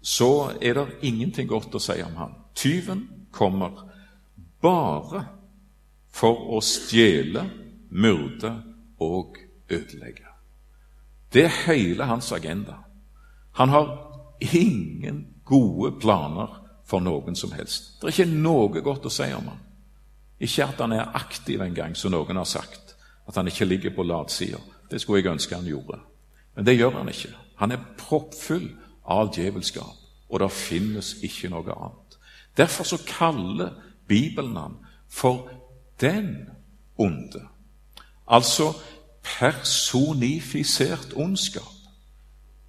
så 0.02 0.52
er 0.62 0.74
det 0.74 0.86
ingenting 1.02 1.48
godt 1.48 1.74
å 1.74 1.78
si 1.78 2.02
om 2.02 2.16
han. 2.16 2.34
Tyven 2.54 3.08
kommer 3.30 3.84
bare 4.62 5.24
for 6.08 6.56
å 6.56 6.60
stjele, 6.60 7.44
myrde 7.90 8.62
og 9.00 9.36
ødelegge. 9.68 10.32
Det 11.32 11.44
er 11.44 11.64
hele 11.66 12.04
hans 12.04 12.32
agenda. 12.32 12.74
Han 13.52 13.68
har 13.68 14.07
ingen 14.40 15.26
gode 15.44 15.98
planer 16.00 16.58
for 16.86 17.00
noen 17.04 17.36
som 17.36 17.52
helst. 17.52 17.98
Det 18.00 18.08
er 18.08 18.14
ikke 18.14 18.40
noe 18.42 18.82
godt 18.84 19.08
å 19.08 19.12
si 19.12 19.28
om 19.36 19.50
han. 19.50 19.64
Ikke 20.40 20.68
at 20.68 20.80
han 20.80 20.94
er 20.94 21.16
aktiv 21.18 21.60
engang, 21.60 21.96
som 21.96 22.14
noen 22.14 22.38
har 22.38 22.48
sagt. 22.48 22.94
At 23.28 23.36
han 23.36 23.48
ikke 23.50 23.66
ligger 23.68 23.94
på 23.96 24.06
latsida. 24.06 24.60
Det 24.90 25.00
skulle 25.00 25.20
jeg 25.20 25.32
ønske 25.32 25.56
han 25.56 25.68
gjorde. 25.68 25.98
Men 26.56 26.66
det 26.66 26.78
gjør 26.78 27.00
han 27.00 27.08
ikke. 27.10 27.34
Han 27.58 27.74
er 27.74 27.88
proppfull 27.98 28.68
av 29.04 29.32
djevelskap, 29.34 29.96
og 30.28 30.40
det 30.40 30.50
finnes 30.54 31.14
ikke 31.26 31.50
noe 31.52 31.74
annet. 31.74 32.18
Derfor 32.56 32.84
så 32.84 32.98
kaller 33.06 33.74
Bibelen 34.08 34.56
han 34.56 34.78
for 35.08 35.50
den 36.00 36.48
onde. 36.98 37.42
Altså 38.26 38.72
personifisert 39.22 41.12
ondskap. 41.16 41.74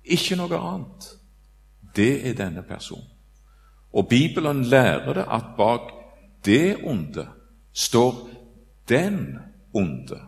Ikke 0.04 0.36
noe 0.40 0.58
annet. 0.58 1.19
Det 1.96 2.30
er 2.30 2.34
denne 2.34 2.64
personen. 2.64 3.08
Og 3.94 4.08
Bibelen 4.08 4.64
lærer 4.64 5.14
det 5.14 5.26
at 5.32 5.44
bak 5.58 5.82
det 6.46 6.78
onde 6.84 7.28
står 7.74 8.30
den 8.90 9.38
onde. 9.74 10.20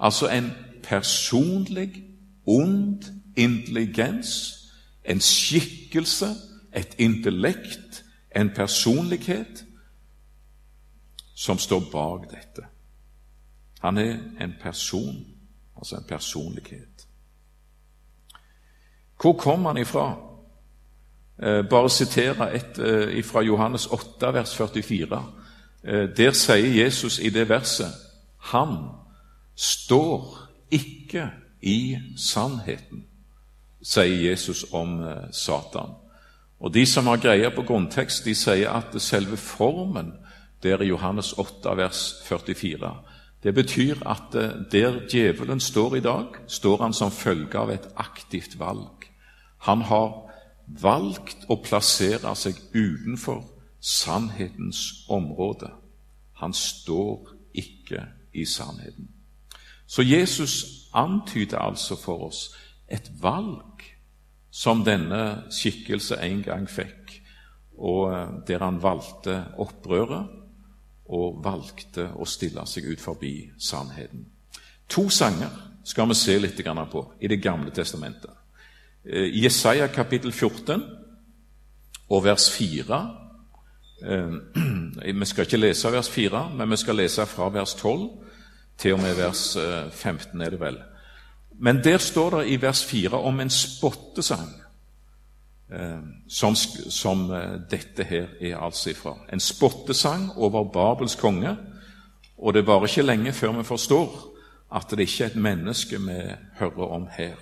Altså 0.00 0.28
en 0.28 0.50
personlig, 0.82 2.04
ond 2.46 3.04
intelligens, 3.36 4.58
en 5.04 5.20
skikkelse, 5.20 6.26
et 6.76 6.94
intellekt, 6.98 8.04
en 8.36 8.50
personlighet 8.50 9.64
som 11.34 11.58
står 11.58 11.82
bak 11.92 12.30
dette. 12.30 12.66
Han 13.80 13.98
er 13.98 14.18
en 14.40 14.52
person, 14.60 15.26
altså 15.76 15.96
en 15.96 16.04
personlighet. 16.08 17.08
Hvor 19.20 19.32
kom 19.32 19.64
han 19.64 19.76
ifra? 19.76 20.31
Eh, 21.42 21.64
bare 21.68 21.90
sitere 21.90 22.54
et 22.54 22.78
eh, 22.78 23.24
fra 23.24 23.42
Johannes 23.42 23.86
8, 23.86 24.34
vers 24.34 24.56
44. 24.56 25.24
Eh, 25.84 26.08
der 26.16 26.32
sier 26.32 26.84
Jesus 26.84 27.18
i 27.18 27.30
det 27.30 27.48
verset 27.48 27.90
Han 28.38 28.76
står 29.56 30.38
ikke 30.70 31.30
i 31.62 31.98
sannheten, 32.16 33.04
sier 33.82 34.30
Jesus 34.30 34.64
om 34.72 35.02
Satan. 35.32 35.94
Og 36.60 36.74
De 36.74 36.86
som 36.86 37.06
har 37.06 37.16
greie 37.16 37.50
på 37.50 37.62
grunntekst, 37.62 38.24
de 38.24 38.34
sier 38.34 38.70
at 38.70 39.02
selve 39.02 39.36
formen 39.36 40.12
der 40.62 40.82
i 40.82 40.88
Johannes 40.88 41.32
8, 41.32 41.76
vers 41.76 42.22
44 42.24 42.94
det 43.42 43.54
betyr 43.54 43.96
at 44.06 44.32
der 44.72 45.00
djevelen 45.10 45.60
står 45.60 45.94
i 45.96 46.00
dag, 46.00 46.26
står 46.46 46.82
han 46.82 46.92
som 46.92 47.10
følge 47.10 47.58
av 47.58 47.70
et 47.70 47.88
aktivt 47.96 48.58
valg. 48.58 49.10
Han 49.58 49.82
har 49.82 50.31
valgt 50.80 51.46
å 51.50 51.58
plassere 51.62 52.34
seg 52.38 52.58
utenfor 52.72 53.42
sannhetens 53.82 55.04
område. 55.10 55.70
Han 56.40 56.54
står 56.54 57.34
ikke 57.54 58.06
i 58.32 58.44
sannheten. 58.48 59.10
Så 59.86 60.02
Jesus 60.02 60.88
antyder 60.94 61.58
altså 61.58 61.96
for 62.00 62.28
oss 62.28 62.46
et 62.88 63.10
valg 63.20 63.82
som 64.52 64.84
denne 64.84 65.48
skikkelse 65.52 66.18
en 66.20 66.42
gang 66.44 66.68
fikk, 66.68 67.18
og 67.80 68.12
eh, 68.12 68.32
der 68.48 68.64
han 68.64 68.82
valgte 68.82 69.38
opprøret 69.60 70.28
og 71.12 71.40
valgte 71.44 72.10
å 72.14 72.26
stille 72.28 72.64
seg 72.68 72.86
ut 72.92 73.00
forbi 73.00 73.34
sannheten. 73.60 74.26
To 74.92 75.08
sanger 75.10 75.50
skal 75.84 76.08
vi 76.08 76.14
se 76.14 76.38
litt 76.38 76.60
på 76.92 77.02
i 77.20 77.28
Det 77.28 77.40
gamle 77.42 77.70
testamentet. 77.70 78.41
Eh, 79.04 79.42
Jesaja 79.42 79.86
kapittel 79.86 80.32
14 80.32 80.82
og 82.08 82.24
vers 82.24 82.50
4 82.50 83.00
eh, 84.04 84.32
Vi 85.20 85.24
skal 85.24 85.46
ikke 85.46 85.60
lese 85.60 85.92
vers 85.92 86.10
4, 86.10 86.50
men 86.56 86.70
vi 86.70 86.76
skal 86.76 86.96
lese 86.96 87.26
fra 87.26 87.48
vers 87.48 87.74
12 87.74 88.08
til 88.78 88.94
og 88.94 89.00
med 89.00 89.14
vers 89.14 89.56
15, 89.92 90.40
er 90.40 90.50
det 90.50 90.60
vel. 90.60 90.78
Men 91.58 91.84
der 91.84 91.98
står 91.98 92.30
det 92.30 92.48
i 92.48 92.62
vers 92.62 92.84
4 92.84 93.18
om 93.18 93.40
en 93.40 93.50
spottesang 93.50 94.48
eh, 95.72 96.00
som, 96.28 96.56
som 96.90 97.30
eh, 97.30 97.60
dette 97.70 98.04
her 98.04 98.26
er 98.40 98.56
altså 98.56 98.90
ifra. 98.90 99.16
En 99.32 99.40
spottesang 99.40 100.32
over 100.36 100.64
Babels 100.72 101.14
konge. 101.14 101.56
Og 102.38 102.54
det 102.54 102.66
varer 102.66 102.88
ikke 102.88 103.06
lenge 103.06 103.32
før 103.32 103.52
vi 103.58 103.64
forstår 103.64 104.10
at 104.74 104.90
det 104.90 105.06
ikke 105.06 105.24
er 105.24 105.30
et 105.30 105.36
menneske 105.36 106.00
vi 106.00 106.18
hører 106.58 106.88
om 106.96 107.06
her, 107.12 107.36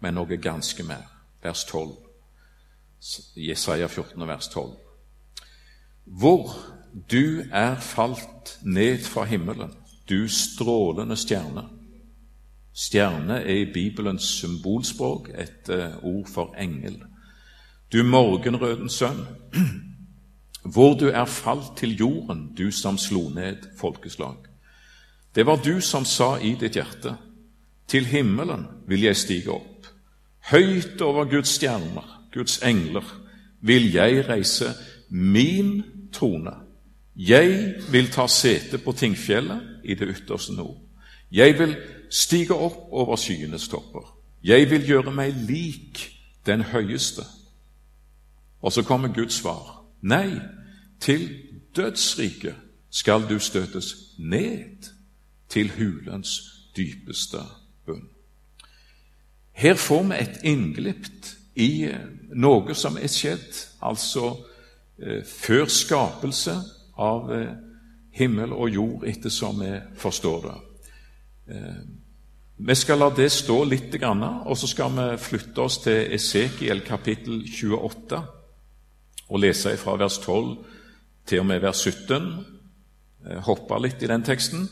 men 0.00 0.14
noe 0.14 0.36
ganske 0.36 0.82
mer. 0.82 1.06
Vers 1.42 1.64
12. 1.64 1.96
Jesaja 3.36 3.88
14, 3.88 4.28
vers 4.28 4.48
12. 4.48 4.76
Hvor 6.04 6.54
du 7.10 7.44
er 7.52 7.76
falt 7.80 8.58
ned 8.62 9.04
fra 9.04 9.24
himmelen, 9.24 9.74
du 10.08 10.28
strålende 10.28 11.16
stjerne 11.16 11.68
Stjerne 12.78 13.40
er 13.42 13.64
i 13.64 13.72
Bibelens 13.72 14.22
symbolspråk 14.38 15.32
et 15.34 15.70
uh, 15.74 16.04
ord 16.04 16.28
for 16.30 16.54
engel. 16.54 17.00
Du 17.92 18.04
morgenrøden 18.04 18.88
sønn, 18.88 19.24
hvor 20.74 20.94
du 20.94 21.08
er 21.08 21.24
falt 21.24 21.76
til 21.76 21.96
jorden, 21.98 22.52
du 22.54 22.70
som 22.70 22.98
slo 22.98 23.28
ned 23.34 23.66
folkeslag. 23.80 24.36
Det 25.34 25.46
var 25.46 25.58
du 25.64 25.80
som 25.80 26.04
sa 26.04 26.36
i 26.38 26.54
ditt 26.60 26.78
hjerte, 26.78 27.16
til 27.88 28.06
himmelen 28.06 28.66
vil 28.86 29.08
jeg 29.08 29.16
stige 29.16 29.50
opp. 29.50 29.77
Høyt 30.50 31.00
over 31.00 31.24
Guds 31.24 31.48
stjerner, 31.48 32.28
Guds 32.32 32.58
engler, 32.62 33.04
vil 33.60 33.92
jeg 33.92 34.28
reise 34.28 34.72
min 35.10 35.82
trone. 36.12 36.54
Jeg 37.16 37.74
vil 37.92 38.10
ta 38.10 38.26
sete 38.26 38.78
på 38.78 38.92
Tingfjellet 38.92 39.82
i 39.84 39.94
det 39.94 40.08
ytterste 40.08 40.54
nord. 40.56 40.78
Jeg 41.32 41.58
vil 41.58 41.76
stige 42.10 42.54
opp 42.54 42.92
over 42.92 43.16
skyenes 43.16 43.68
topper. 43.68 44.06
Jeg 44.44 44.70
vil 44.70 44.86
gjøre 44.86 45.12
meg 45.12 45.34
lik 45.48 46.00
den 46.46 46.62
høyeste. 46.62 47.26
Og 48.62 48.72
så 48.72 48.82
kommer 48.82 49.12
Guds 49.12 49.34
svar. 49.42 49.84
Nei, 50.02 50.38
til 51.00 51.28
dødsriket 51.76 52.54
skal 52.90 53.28
du 53.28 53.38
støtes 53.38 53.94
ned 54.18 54.88
til 55.48 55.70
hulens 55.76 56.40
dypeste 56.76 57.42
bunn. 57.86 58.08
Her 59.58 59.74
får 59.74 60.04
vi 60.06 60.18
et 60.22 60.42
innglipp 60.46 61.32
i 61.58 61.88
noe 62.38 62.74
som 62.78 62.98
er 63.00 63.10
skjedd, 63.10 63.56
altså 63.82 64.28
eh, 65.02 65.24
før 65.26 65.66
skapelse 65.66 66.54
av 67.02 67.32
eh, 67.34 67.56
himmel 68.14 68.54
og 68.54 68.70
jord, 68.70 69.06
ettersom 69.10 69.62
vi 69.64 69.72
forstår 69.98 70.44
det. 70.46 70.58
Eh, 71.54 71.80
vi 72.58 72.74
skal 72.74 72.98
la 72.98 73.08
det 73.14 73.28
stå 73.30 73.56
litt, 73.70 73.94
og 74.02 74.54
så 74.58 74.66
skal 74.66 74.94
vi 74.94 75.06
flytte 75.22 75.62
oss 75.62 75.78
til 75.84 76.14
Esekiel 76.14 76.82
kapittel 76.86 77.44
28 77.46 78.22
og 79.28 79.42
lese 79.42 79.76
fra 79.78 79.94
vers 80.00 80.18
12 80.18 80.56
til 81.28 81.42
og 81.42 81.46
med 81.46 81.60
vers 81.62 81.82
17. 81.86 82.30
Eh, 83.26 83.42
Hoppe 83.46 83.78
litt 83.82 84.02
i 84.02 84.10
den 84.10 84.26
teksten, 84.26 84.68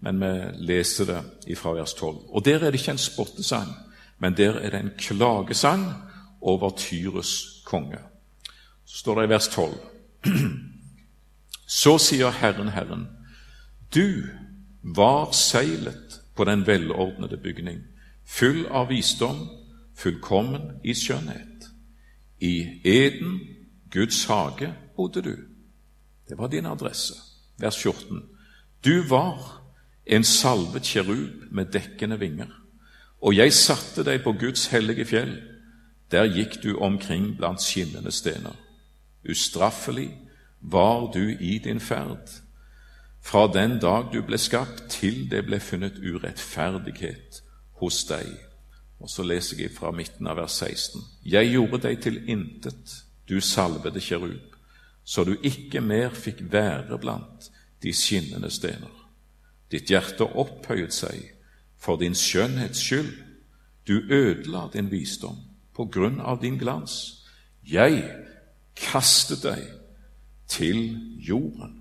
men 0.00 0.22
vi 0.22 0.32
leser 0.70 1.10
det 1.10 1.58
fra 1.58 1.74
vers 1.74 1.94
12. 1.94 2.24
Og 2.30 2.44
Der 2.44 2.62
er 2.62 2.70
det 2.70 2.80
ikke 2.80 2.94
en 2.94 3.02
spottesang, 3.02 3.70
men 4.18 4.36
der 4.36 4.58
er 4.58 4.70
det 4.70 4.80
en 4.80 4.90
klagesang 4.98 5.92
over 6.40 6.70
Tyrus 6.76 7.62
konge. 7.66 7.98
Så 8.84 8.98
står 8.98 9.20
det 9.20 9.26
i 9.26 9.28
vers 9.28 9.48
12. 9.48 9.74
Så 11.66 11.98
sier 11.98 12.30
Herren, 12.30 12.68
Herren, 12.68 13.06
du 13.94 14.24
var 14.82 15.32
seilet 15.32 16.20
på 16.36 16.44
den 16.44 16.66
velordnede 16.66 17.36
bygning, 17.36 17.82
full 18.26 18.66
av 18.70 18.88
visdom, 18.88 19.48
fullkommen 19.96 20.80
i 20.84 20.94
skjønnhet. 20.94 21.68
I 22.40 22.80
Eden 22.84 23.40
Guds 23.90 24.24
hage 24.24 24.74
bodde 24.96 25.22
du. 25.22 25.36
Det 26.28 26.38
var 26.38 26.48
din 26.48 26.66
adresse. 26.66 27.14
Vers 27.58 27.76
14. 27.82 28.22
Du 28.84 29.02
var 29.08 29.62
en 30.06 30.24
salvet 30.24 30.82
kjerub 30.82 31.50
med 31.50 31.72
dekkende 31.72 32.18
vinger, 32.18 32.48
og 33.20 33.34
jeg 33.34 33.52
satte 33.52 34.04
deg 34.06 34.22
på 34.22 34.32
Guds 34.38 34.68
hellige 34.72 35.06
fjell. 35.08 35.34
Der 36.10 36.28
gikk 36.30 36.60
du 36.62 36.76
omkring 36.78 37.34
blant 37.36 37.62
skinnende 37.62 38.12
stener. 38.14 38.54
Ustraffelig 39.28 40.10
var 40.60 41.10
du 41.12 41.36
i 41.40 41.58
din 41.58 41.80
ferd, 41.80 42.30
fra 43.20 43.46
den 43.52 43.78
dag 43.78 44.12
du 44.12 44.22
ble 44.22 44.38
skapt, 44.38 44.86
til 44.88 45.26
det 45.30 45.44
ble 45.46 45.58
funnet 45.60 45.98
urettferdighet 46.00 47.42
hos 47.82 48.04
deg. 48.08 48.30
Og 48.98 49.10
så 49.10 49.22
leser 49.26 49.60
jeg 49.60 49.74
fra 49.74 49.90
midten 49.94 50.26
av 50.26 50.38
vers 50.40 50.56
16. 50.62 51.02
Jeg 51.28 51.50
gjorde 51.52 51.82
deg 51.84 52.00
til 52.02 52.22
intet 52.30 52.94
du 53.28 53.40
salvede 53.44 54.00
kjerub, 54.00 54.56
så 55.04 55.24
du 55.24 55.36
ikke 55.42 55.82
mer 55.84 56.14
fikk 56.14 56.40
være 56.52 56.98
blant 56.98 57.50
de 57.82 57.92
skinnende 57.92 58.50
stener. 58.50 58.94
Ditt 59.70 59.90
hjerte 59.92 60.24
opphøyet 60.24 60.94
seg 60.96 61.37
for 61.78 61.96
din 61.96 62.14
skjønnhets 62.14 62.80
skyld. 62.82 63.12
Du 63.88 64.02
ødela 64.10 64.68
din 64.72 64.90
visdom 64.90 65.36
på 65.74 65.84
grunn 65.84 66.20
av 66.20 66.40
din 66.42 66.58
glans. 66.58 67.24
Jeg 67.64 68.02
kastet 68.76 69.42
deg 69.42 69.62
til 70.48 70.98
jorden. 71.28 71.74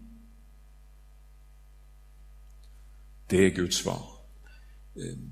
Det 3.30 3.46
er 3.46 3.56
Guds 3.56 3.76
svar. 3.76 4.04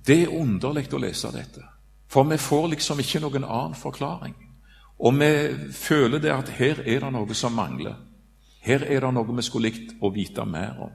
Det 0.07 0.21
er 0.23 0.33
underlig 0.33 0.89
å 0.93 0.99
lese 1.01 1.31
dette, 1.33 1.63
for 2.07 2.27
vi 2.29 2.37
får 2.37 2.67
liksom 2.75 2.99
ikke 3.01 3.21
noen 3.23 3.47
annen 3.47 3.77
forklaring. 3.79 4.35
Og 4.99 5.15
vi 5.19 5.29
føler 5.73 6.21
det 6.21 6.31
at 6.31 6.51
her 6.59 6.83
er 6.85 7.01
det 7.03 7.11
noe 7.11 7.35
som 7.35 7.55
mangler. 7.55 7.95
Her 8.61 8.85
er 8.85 9.01
det 9.01 9.13
noe 9.13 9.35
vi 9.35 9.43
skulle 9.43 9.69
likt 9.69 9.95
å 10.01 10.11
vite 10.13 10.45
mer 10.45 10.77
om. 10.87 10.93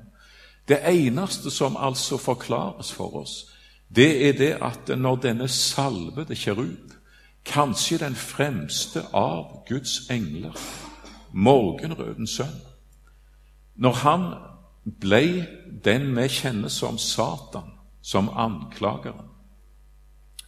Det 0.68 0.78
eneste 0.86 1.50
som 1.50 1.76
altså 1.76 2.16
forklares 2.20 2.92
for 2.94 3.22
oss, 3.22 3.50
det 3.96 4.28
er 4.28 4.32
det 4.38 4.52
at 4.62 4.92
når 4.98 5.16
denne 5.16 5.48
salvede 5.48 6.36
kjerub, 6.36 6.94
kanskje 7.44 7.98
den 7.98 8.14
fremste 8.14 9.02
av 9.16 9.64
Guds 9.68 10.10
engler, 10.10 10.54
morgenrødens 11.32 12.36
sønn 12.36 12.58
Når 13.80 13.92
han 14.02 14.24
ble 15.00 15.46
den 15.84 16.10
vi 16.16 16.26
kjenner 16.28 16.68
som 16.68 16.98
Satan, 16.98 17.70
som 18.02 18.28
anklageren, 18.28 19.28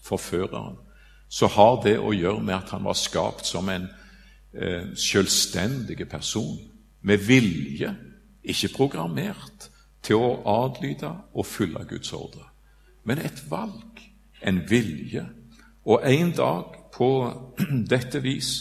forføreren, 0.02 0.76
så 1.28 1.46
har 1.46 1.80
det 1.84 1.96
å 1.98 2.12
gjøre 2.12 2.42
med 2.42 2.54
at 2.54 2.72
han 2.74 2.84
var 2.84 2.96
skapt 2.98 3.46
som 3.46 3.68
en 3.72 3.86
eh, 4.52 4.92
selvstendig 4.96 6.08
person, 6.08 6.58
med 7.02 7.18
vilje, 7.24 7.94
ikke 8.42 8.74
programmert 8.76 9.70
til 10.02 10.18
å 10.18 10.42
adlyde 10.64 11.10
og 11.32 11.46
følge 11.46 11.84
Guds 11.88 12.12
ordre, 12.12 12.51
men 13.04 13.18
et 13.18 13.44
valg, 13.50 14.02
en 14.46 14.60
vilje. 14.70 15.26
Og 15.84 16.02
en 16.12 16.32
dag, 16.32 16.64
på 16.92 17.08
dette 17.92 18.20
vis 18.22 18.52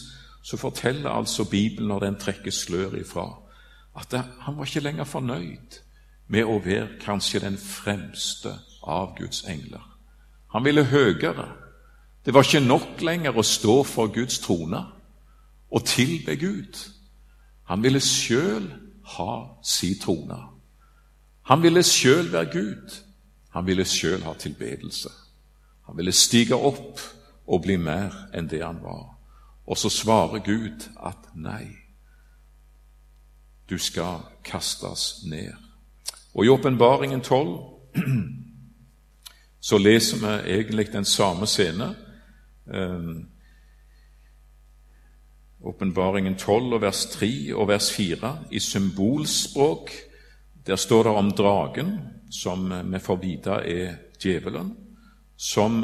så 0.44 0.58
forteller 0.58 1.10
altså 1.10 1.44
Bibelen, 1.50 1.88
når 1.88 2.00
den 2.00 2.16
trekker 2.20 2.52
slør 2.52 2.96
ifra, 2.96 3.28
at 4.00 4.14
han 4.40 4.58
var 4.58 4.66
ikke 4.66 4.80
lenger 4.80 5.04
fornøyd 5.04 5.82
med 6.32 6.48
å 6.48 6.60
være 6.64 6.98
kanskje 7.02 7.44
den 7.44 7.58
fremste 7.60 8.56
av 8.88 9.16
Guds 9.18 9.44
engler. 9.44 9.84
Han 10.54 10.64
ville 10.64 10.84
høyere. 10.84 11.48
Det 12.26 12.34
var 12.34 12.48
ikke 12.48 12.64
nok 12.64 13.02
lenger 13.02 13.38
å 13.38 13.44
stå 13.44 13.82
for 13.84 14.12
Guds 14.14 14.40
trone 14.40 14.82
og 15.72 15.86
tilbe 15.86 16.36
Gud. 16.36 16.80
Han 17.68 17.84
ville 17.84 18.00
sjøl 18.00 18.68
ha 19.18 19.34
sin 19.64 20.00
trone. 20.00 20.40
Han 21.50 21.64
ville 21.64 21.84
sjøl 21.84 22.32
være 22.32 22.52
Gud. 22.52 22.98
Han 23.52 23.68
ville 23.68 23.86
sjøl 23.86 24.24
ha 24.24 24.34
tilbedelse. 24.34 25.10
Han 25.88 25.98
ville 25.98 26.12
stige 26.12 26.56
opp 26.56 27.00
og 27.48 27.64
bli 27.66 27.76
mer 27.78 28.16
enn 28.34 28.48
det 28.48 28.62
han 28.64 28.80
var. 28.84 29.10
Og 29.68 29.78
så 29.78 29.90
svarer 29.90 30.44
Gud 30.46 30.88
at 31.04 31.32
nei, 31.36 31.68
du 33.70 33.78
skal 33.78 34.24
kastes 34.44 35.24
ned. 35.28 35.54
Og 36.34 36.46
i 36.46 36.50
Åpenbaringen 36.50 37.22
12 37.22 37.60
så 39.70 39.78
leser 39.78 40.18
vi 40.18 40.54
egentlig 40.54 40.88
den 40.94 41.06
samme 41.06 41.48
scene. 41.48 41.96
Ehm, 42.74 43.28
Åpenbaringen 45.62 46.36
12 46.36 46.74
og 46.74 46.82
vers 46.82 47.06
3 47.06 47.56
og 47.56 47.68
vers 47.68 47.92
4 47.94 48.38
i 48.52 48.60
symbolspråk. 48.60 49.92
Der 50.68 50.76
står 50.76 51.04
det 51.04 51.12
om 51.12 51.32
dragen, 51.32 52.00
som 52.32 52.70
vi 52.92 53.00
får 53.00 53.18
vite 53.22 53.60
er 53.68 53.96
djevelen, 54.20 54.76
som 55.38 55.84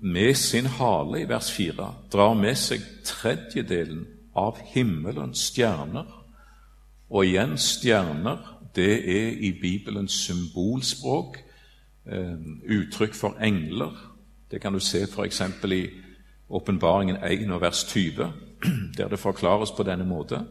med 0.00 0.36
sin 0.36 0.66
hale, 0.66 1.20
i 1.20 1.28
vers 1.28 1.50
4, 1.50 1.86
drar 2.12 2.34
med 2.34 2.58
seg 2.58 2.82
tredjedelen 3.04 4.04
av 4.36 4.58
himmelens 4.74 5.48
stjerner. 5.50 6.06
Og 7.08 7.24
igjen 7.24 7.56
stjerner, 7.58 8.42
det 8.76 8.92
er 9.08 9.38
i 9.40 9.52
Bibelens 9.60 10.18
symbolspråk 10.26 11.38
eh, 12.06 12.36
uttrykk 12.76 13.16
for 13.16 13.38
engler. 13.40 13.94
Det 14.50 14.60
kan 14.60 14.76
du 14.76 14.80
se 14.80 15.06
f.eks. 15.06 15.40
i 15.72 15.82
Åpenbaringen 16.48 17.16
1 17.16 17.50
og 17.50 17.60
vers 17.60 17.84
20, 17.88 18.28
der 18.98 19.08
det 19.08 19.18
forklares 19.18 19.72
på 19.72 19.82
denne 19.82 20.04
måte. 20.04 20.44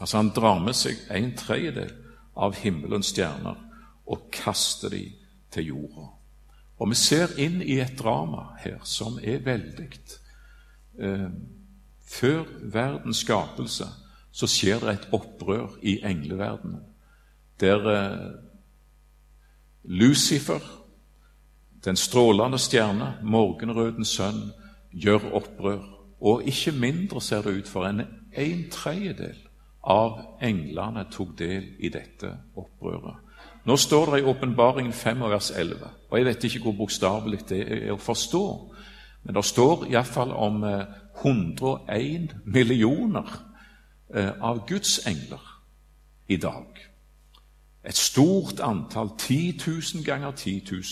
Altså 0.00 0.16
Han 0.16 0.32
drar 0.36 0.62
med 0.62 0.74
seg 0.78 1.00
en 1.10 1.34
tredjedel 1.36 1.90
av 2.36 2.54
himmelens 2.56 3.10
stjerner 3.12 3.58
og 4.06 4.28
kaste 4.32 4.90
dem 4.90 5.12
til 5.50 5.66
jorda. 5.72 6.06
Og 6.78 6.90
vi 6.90 6.98
ser 6.98 7.36
inn 7.38 7.60
i 7.62 7.78
et 7.80 7.94
drama 7.98 8.50
her 8.64 8.80
som 8.84 9.18
er 9.22 9.44
veldig. 9.44 9.90
Eh, 10.98 11.28
før 12.04 12.44
verdens 12.72 13.22
skapelse 13.24 13.86
så 14.34 14.48
skjer 14.50 14.82
det 14.82 14.94
et 14.94 15.08
opprør 15.14 15.78
i 15.82 16.00
engleverdenen, 16.04 16.82
der 17.60 17.86
eh, 17.92 18.30
Lucifer, 19.84 20.60
den 21.84 21.96
strålende 21.96 22.58
stjerne, 22.58 23.14
morgenrødens 23.22 24.08
sønn, 24.08 24.50
gjør 24.90 25.30
opprør. 25.32 25.82
Og 26.20 26.42
ikke 26.48 26.72
mindre 26.72 27.20
ser 27.20 27.42
det 27.44 27.58
ut 27.58 27.68
for 27.68 27.86
enn 27.86 28.00
en 28.32 28.62
tredjedel 28.72 29.36
av 29.84 30.16
englene 30.42 31.04
tok 31.12 31.34
del 31.38 31.66
i 31.84 31.90
dette 31.92 32.30
opprøret. 32.56 33.20
Nå 33.64 33.76
står 33.76 34.10
det 34.12 34.20
i 34.20 34.24
Åpenbaringen 34.24 34.92
5 34.92 35.20
vers 35.20 35.50
11, 35.50 35.76
og 36.10 36.18
jeg 36.18 36.26
vet 36.26 36.44
ikke 36.44 36.58
hvor 36.60 36.72
bokstavelig 36.72 37.38
det 37.48 37.60
er 37.72 37.92
å 37.94 37.96
forstå, 37.96 38.46
men 39.24 39.34
det 39.34 39.44
står 39.44 39.86
iallfall 39.88 40.34
om 40.36 40.64
101 40.64 41.88
eh, 41.88 42.34
millioner 42.44 43.30
eh, 44.14 44.32
av 44.40 44.66
Guds 44.68 44.98
engler 45.08 45.62
i 46.28 46.36
dag. 46.36 46.66
Et 47.84 47.96
stort 47.96 48.60
antall, 48.60 49.14
10 49.18 49.56
000 49.94 50.04
ganger 50.04 50.32
10 50.36 50.60
000 50.72 50.82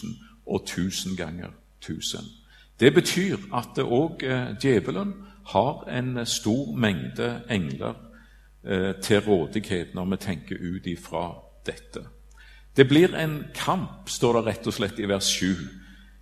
og 0.46 0.64
1000 0.64 1.16
ganger 1.16 1.52
1000. 1.82 2.24
Det 2.80 2.94
betyr 2.94 3.36
at 3.52 3.78
òg 3.84 4.24
eh, 4.24 4.56
djevelen 4.56 5.12
har 5.46 5.84
en 5.88 6.26
stor 6.26 6.72
mengde 6.76 7.42
engler 7.50 7.94
til 9.02 9.18
rådighet 9.20 9.94
når 9.94 10.04
vi 10.04 10.16
tenker 10.16 10.56
ut 10.60 10.86
ifra 10.86 11.34
dette. 11.66 12.04
Det 12.76 12.88
blir 12.88 13.14
en 13.14 13.44
kamp, 13.54 14.08
står 14.08 14.38
det 14.38 14.46
rett 14.46 14.66
og 14.66 14.74
slett 14.74 15.00
i 15.00 15.08
vers 15.08 15.28
7 15.28 15.56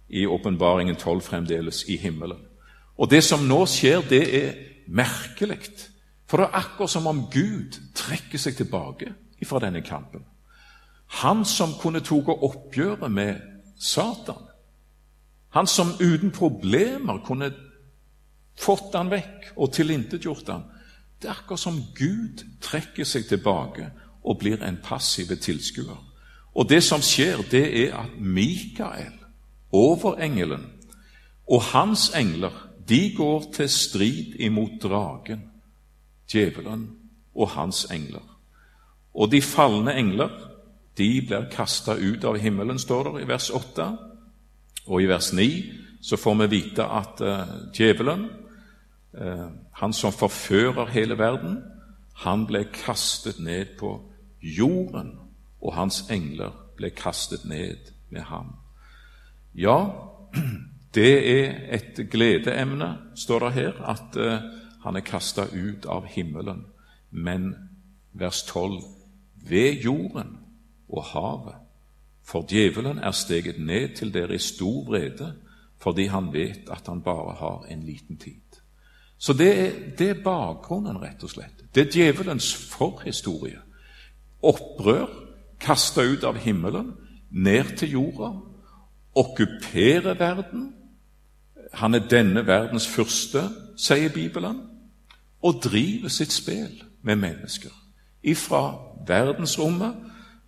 i 0.08 0.26
Åpenbaringen 0.26 0.96
12 0.96 1.20
fremdeles, 1.20 1.84
i 1.88 1.96
himmelen. 1.96 2.40
Og 2.98 3.10
det 3.10 3.22
som 3.24 3.46
nå 3.46 3.62
skjer, 3.70 4.02
det 4.08 4.22
er 4.34 4.56
merkelig. 4.90 5.70
For 6.26 6.40
det 6.40 6.48
er 6.48 6.58
akkurat 6.58 6.90
som 6.90 7.06
om 7.06 7.22
Gud 7.30 7.78
trekker 7.94 8.38
seg 8.38 8.58
tilbake 8.58 9.14
fra 9.46 9.62
denne 9.62 9.82
kampen. 9.86 10.26
Han 11.22 11.44
som 11.44 11.74
kunne 11.80 12.02
tatt 12.06 12.28
oppgjøret 12.30 13.10
med 13.10 13.40
Satan, 13.80 14.46
han 15.50 15.66
som 15.66 15.96
uten 15.98 16.30
problemer 16.30 17.22
kunne 17.26 17.50
fått 18.58 18.94
han 18.94 19.10
vekk 19.10 19.54
og 19.56 19.72
tilintetgjort 19.74 20.52
han, 20.52 20.68
det 21.20 21.28
er 21.28 21.38
akkurat 21.38 21.60
som 21.60 21.80
Gud 21.96 22.44
trekker 22.62 23.04
seg 23.04 23.26
tilbake 23.28 23.90
og 24.22 24.38
blir 24.38 24.62
en 24.62 24.78
passiv 24.84 25.32
tilskuer. 25.40 26.09
Og 26.54 26.68
det 26.68 26.82
som 26.82 27.02
skjer, 27.02 27.44
det 27.50 27.66
er 27.84 27.96
at 28.02 28.18
Mikael, 28.18 29.14
overengelen, 29.72 30.66
og 31.50 31.62
hans 31.62 32.10
engler, 32.14 32.54
de 32.88 33.14
går 33.16 33.52
til 33.54 33.68
strid 33.68 34.34
imot 34.38 34.82
dragen, 34.82 35.42
djevelen 36.32 36.88
og 37.34 37.48
hans 37.50 37.84
engler. 37.90 38.26
Og 39.14 39.30
de 39.30 39.42
falne 39.42 39.94
engler, 39.94 40.30
de 40.98 41.22
blir 41.26 41.46
kasta 41.52 41.94
ut 41.94 42.24
av 42.24 42.38
himmelen, 42.38 42.78
står 42.78 43.12
det 43.12 43.22
i 43.22 43.28
vers 43.28 43.50
8. 43.50 43.86
Og 44.86 45.02
i 45.02 45.08
vers 45.10 45.32
9 45.32 45.48
så 46.02 46.16
får 46.16 46.34
vi 46.42 46.50
vite 46.50 46.84
at 46.84 47.22
uh, 47.22 47.54
djevelen, 47.74 48.26
uh, 49.14 49.48
han 49.72 49.92
som 49.92 50.12
forfører 50.12 50.90
hele 50.90 51.18
verden, 51.18 51.58
han 52.24 52.46
ble 52.46 52.64
kastet 52.74 53.38
ned 53.40 53.76
på 53.78 53.94
jorden 54.42 55.29
og 55.60 55.74
hans 55.74 56.04
engler 56.10 56.54
ble 56.76 56.90
kastet 56.90 57.44
ned 57.44 57.92
med 58.10 58.20
ham. 58.20 58.54
Ja, 59.54 59.90
det 60.96 61.12
er 61.30 61.76
et 61.76 62.00
gledeemne, 62.10 62.98
står 63.16 63.38
det 63.38 63.52
her, 63.52 63.82
at 63.84 64.16
uh, 64.16 64.40
han 64.84 64.96
er 64.96 65.04
kasta 65.04 65.44
ut 65.52 65.86
av 65.86 66.06
himmelen. 66.08 66.64
Men 67.10 67.54
vers 68.12 68.42
12 68.42 68.80
ved 69.48 69.82
jorden 69.84 70.38
og 70.88 71.04
havet. 71.04 71.58
For 72.24 72.46
djevelen 72.48 72.98
er 72.98 73.10
steget 73.10 73.58
ned 73.58 73.96
til 73.96 74.14
dere 74.14 74.34
i 74.34 74.38
stor 74.38 74.84
vrede, 74.86 75.34
fordi 75.80 76.06
han 76.06 76.32
vet 76.32 76.70
at 76.70 76.86
han 76.86 77.02
bare 77.02 77.34
har 77.34 77.66
en 77.68 77.82
liten 77.82 78.16
tid. 78.16 78.60
Så 79.18 79.32
det 79.32 79.50
er, 79.60 79.72
det 79.98 80.08
er 80.10 80.22
bakgrunnen, 80.24 81.00
rett 81.02 81.22
og 81.24 81.30
slett. 81.30 81.64
Det 81.74 81.86
er 81.86 81.90
djevelens 81.92 82.54
forhistorie. 82.54 83.58
Opprør 84.42 85.29
kasta 85.60 86.02
ut 86.02 86.24
av 86.24 86.38
himmelen, 86.38 86.92
ned 87.30 87.76
til 87.76 87.90
jorda, 87.90 88.32
okkupere 89.14 90.18
verden. 90.18 90.72
Han 91.72 91.94
er 91.94 92.08
denne 92.10 92.46
verdens 92.46 92.88
første, 92.88 93.42
sier 93.76 94.12
Bibelen, 94.12 94.60
og 95.42 95.62
driver 95.64 96.08
sitt 96.08 96.32
spill 96.32 96.82
med 97.02 97.16
mennesker. 97.16 97.70
Ifra 98.22 98.74
verdensrommet 99.06 99.94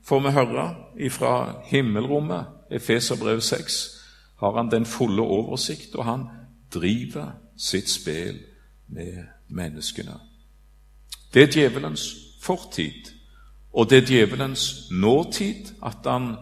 får 0.05 0.21
vi 0.21 0.31
høre, 0.31 0.75
ifra 0.99 1.63
himmelrommet, 1.65 2.47
Efeserbrev 2.71 3.41
6, 3.41 4.01
har 4.39 4.57
han 4.57 4.71
den 4.71 4.87
fulle 4.87 5.23
oversikt, 5.23 5.95
og 5.95 6.05
han 6.05 6.27
driver 6.75 7.33
sitt 7.57 7.91
spill 7.91 8.41
med 8.89 9.25
menneskene. 9.49 10.17
Det 11.35 11.43
er 11.43 11.53
djevelens 11.53 12.17
fortid. 12.41 13.12
Og 13.73 13.91
det 13.91 13.99
er 13.99 14.07
djevelens 14.07 14.91
nåtid 14.91 15.73
at 15.83 16.05
han 16.05 16.37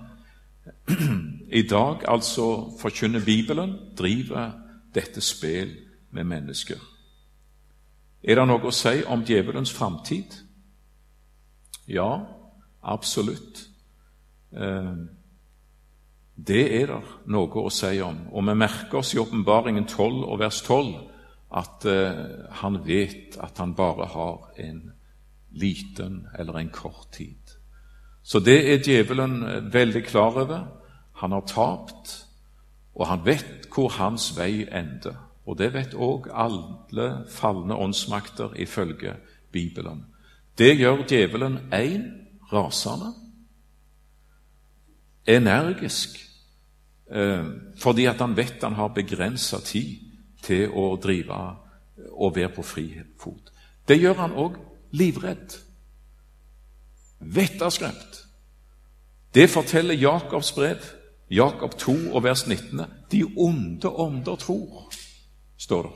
i 1.60 1.62
dag 1.62 2.02
altså 2.08 2.72
forkynner 2.80 3.24
Bibelen, 3.24 3.76
driver 3.98 4.50
dette 4.94 5.20
spill 5.20 5.76
med 6.10 6.24
mennesker. 6.24 6.78
Er 8.22 8.36
det 8.36 8.46
noe 8.48 8.68
å 8.68 8.74
si 8.74 9.00
om 9.06 9.22
djevelens 9.24 9.72
framtid? 9.72 10.34
Ja, 11.88 12.10
absolutt. 12.82 13.62
Eh, 14.52 14.92
det 16.36 16.64
er 16.82 16.92
det 16.92 17.00
noe 17.32 17.62
å 17.64 17.70
si 17.72 18.00
om. 18.04 18.26
Og 18.32 18.44
vi 18.48 18.54
merker 18.58 19.00
oss 19.00 19.14
i 19.14 19.22
Åpenbaringen 19.22 19.86
12 19.86 20.24
og 20.24 20.38
vers 20.42 20.60
12 20.66 20.92
at 21.60 21.86
eh, 21.90 22.24
han 22.62 22.78
vet 22.86 23.38
at 23.42 23.58
han 23.58 23.74
bare 23.74 24.06
har 24.06 24.50
en 24.62 24.82
liten 25.52 26.26
eller 26.38 26.58
en 26.58 26.70
kort 26.70 27.12
tid. 27.12 27.56
Så 28.22 28.38
det 28.40 28.72
er 28.72 28.82
djevelen 28.84 29.42
eh, 29.42 29.72
veldig 29.72 30.04
klar 30.04 30.38
over. 30.38 30.66
Han 31.12 31.32
har 31.32 31.46
tapt, 31.46 32.26
og 32.94 33.06
han 33.06 33.24
vet 33.24 33.68
hvor 33.74 33.88
hans 33.88 34.32
vei 34.38 34.66
ender. 34.66 35.16
Og 35.46 35.58
det 35.58 35.72
vet 35.74 35.94
òg 35.94 36.28
alle 36.30 37.24
falne 37.28 37.74
åndsmakter 37.74 38.54
ifølge 38.56 39.16
Bibelen. 39.52 40.04
Det 40.58 40.76
gjør 40.78 41.06
djevelen 41.08 41.58
én 41.72 42.04
rasende, 42.52 43.14
energisk, 45.26 46.18
eh, 47.10 47.44
fordi 47.78 48.04
at 48.04 48.20
han 48.20 48.36
vet 48.36 48.62
han 48.62 48.74
har 48.74 48.88
begrensa 48.94 49.60
tid 49.64 49.98
til 50.42 50.70
å 50.70 50.96
drive 50.96 51.56
og 52.12 52.36
være 52.36 52.48
på 52.48 52.62
frifot. 52.62 53.52
Det 53.88 54.00
gjør 54.00 54.14
han 54.14 54.32
òg 54.32 54.69
livredd. 54.90 55.58
Vettaskremt. 57.20 58.26
Det 59.34 59.50
forteller 59.50 59.94
Jakobs 59.94 60.52
brev, 60.52 60.76
Jakob 61.30 61.78
2 61.78 61.92
og 62.12 62.22
vers 62.24 62.46
19. 62.46 62.80
De 63.12 63.24
onde 63.36 63.88
ånder 63.88 64.36
tror, 64.36 64.92
står 65.58 65.82
det. 65.82 65.92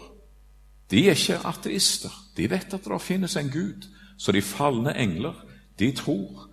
De 0.91 1.09
er 1.09 1.17
ikke 1.17 1.47
ateister. 1.49 2.13
De 2.37 2.51
vet 2.51 2.75
at 2.75 2.85
det 2.85 3.01
finnes 3.03 3.37
en 3.37 3.51
Gud. 3.51 3.89
Så 4.19 4.33
de 4.33 4.43
falne 4.43 4.95
engler, 4.97 5.35
de 5.79 5.93
tror 5.93 6.51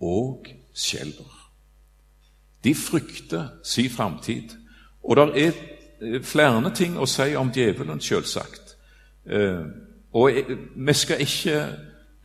og 0.00 0.46
skjelver. 0.74 1.50
De 2.64 2.74
frykter 2.74 3.48
si 3.64 3.88
framtid. 3.88 4.54
Og 5.02 5.16
det 5.16 5.46
er 5.46 5.52
eh, 6.00 6.22
flere 6.22 6.70
ting 6.74 6.98
å 6.98 7.06
si 7.06 7.34
om 7.36 7.50
djevelen, 7.52 8.00
selvsagt. 8.00 8.76
Eh, 10.14 10.20
og 10.20 10.30
vi 10.86 10.92
skal 10.92 11.20
ikke 11.20 11.66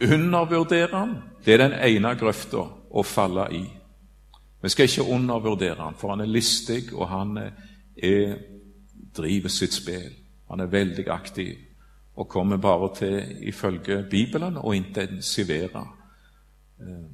undervurdere 0.02 0.98
han. 0.98 1.18
Det 1.46 1.54
er 1.54 1.68
den 1.68 1.74
ene 1.74 2.16
grøfta 2.16 2.64
å 2.92 3.04
falle 3.04 3.48
i. 3.52 3.64
Vi 4.62 4.70
skal 4.70 4.86
ikke 4.86 5.08
undervurdere 5.14 5.82
han, 5.82 5.96
for 5.96 6.10
han 6.10 6.22
er 6.22 6.32
listig, 6.32 6.94
og 6.94 7.08
han 7.08 7.38
er, 7.38 8.38
driver 9.16 9.50
sitt 9.50 9.74
spill. 9.74 10.12
Han 10.50 10.60
er 10.60 10.72
veldig 10.72 11.08
aktiv 11.10 11.58
og 12.20 12.28
kommer 12.28 12.58
bare 12.58 12.90
til, 12.96 13.48
ifølge 13.48 14.04
Bibelen, 14.12 14.58
å 14.58 14.74
intensivere 14.76 15.86
eh, 16.82 17.06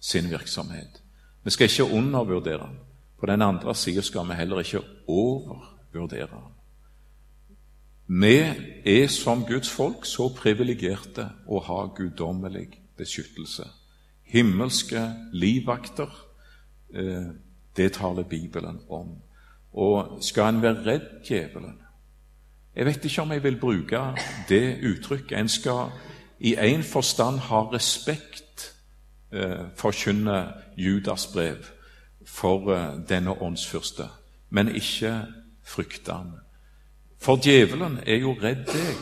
sin 0.00 0.28
virksomhet. 0.30 1.00
Vi 1.44 1.50
skal 1.50 1.70
ikke 1.70 1.96
undervurdere 1.96 2.66
han. 2.66 2.76
På 3.18 3.26
den 3.26 3.42
andre 3.42 3.74
sida 3.74 4.02
skal 4.04 4.28
vi 4.28 4.36
heller 4.36 4.60
ikke 4.60 4.82
overvurdere 5.08 6.28
han. 6.28 6.57
Vi 8.10 8.36
er 8.84 9.06
som 9.06 9.44
Guds 9.44 9.68
folk 9.70 10.06
så 10.08 10.30
privilegerte 10.32 11.26
å 11.44 11.60
ha 11.60 11.82
guddommelig 11.92 12.70
beskyttelse. 12.96 13.66
Himmelske 14.24 15.02
livvakter, 15.32 16.08
eh, 16.94 17.28
det 17.76 17.92
taler 17.92 18.22
Bibelen 18.22 18.80
om. 18.88 19.10
Og 19.72 20.24
skal 20.24 20.54
en 20.54 20.62
være 20.62 20.86
redd 20.86 21.06
djevelen? 21.28 21.78
Jeg 22.76 22.86
vet 22.86 23.04
ikke 23.04 23.22
om 23.22 23.32
jeg 23.32 23.42
vil 23.42 23.60
bruke 23.60 24.00
det 24.48 24.78
uttrykket. 24.82 25.38
En 25.38 25.48
skal 25.48 25.92
i 26.40 26.54
en 26.56 26.82
forstand 26.82 27.38
ha 27.38 27.60
respekt 27.72 28.74
eh, 29.32 29.68
forkynne 29.76 30.52
Judas 30.76 31.26
brev 31.26 31.56
for 32.24 32.72
eh, 32.72 33.08
denne 33.08 33.42
åndsfyrste, 33.42 34.08
men 34.50 34.68
ikke 34.68 35.26
frykte 35.62 36.12
han. 36.12 36.47
For 37.18 37.36
djevelen 37.36 37.98
er 38.06 38.22
jo 38.22 38.36
redd 38.42 38.66
deg. 38.66 38.98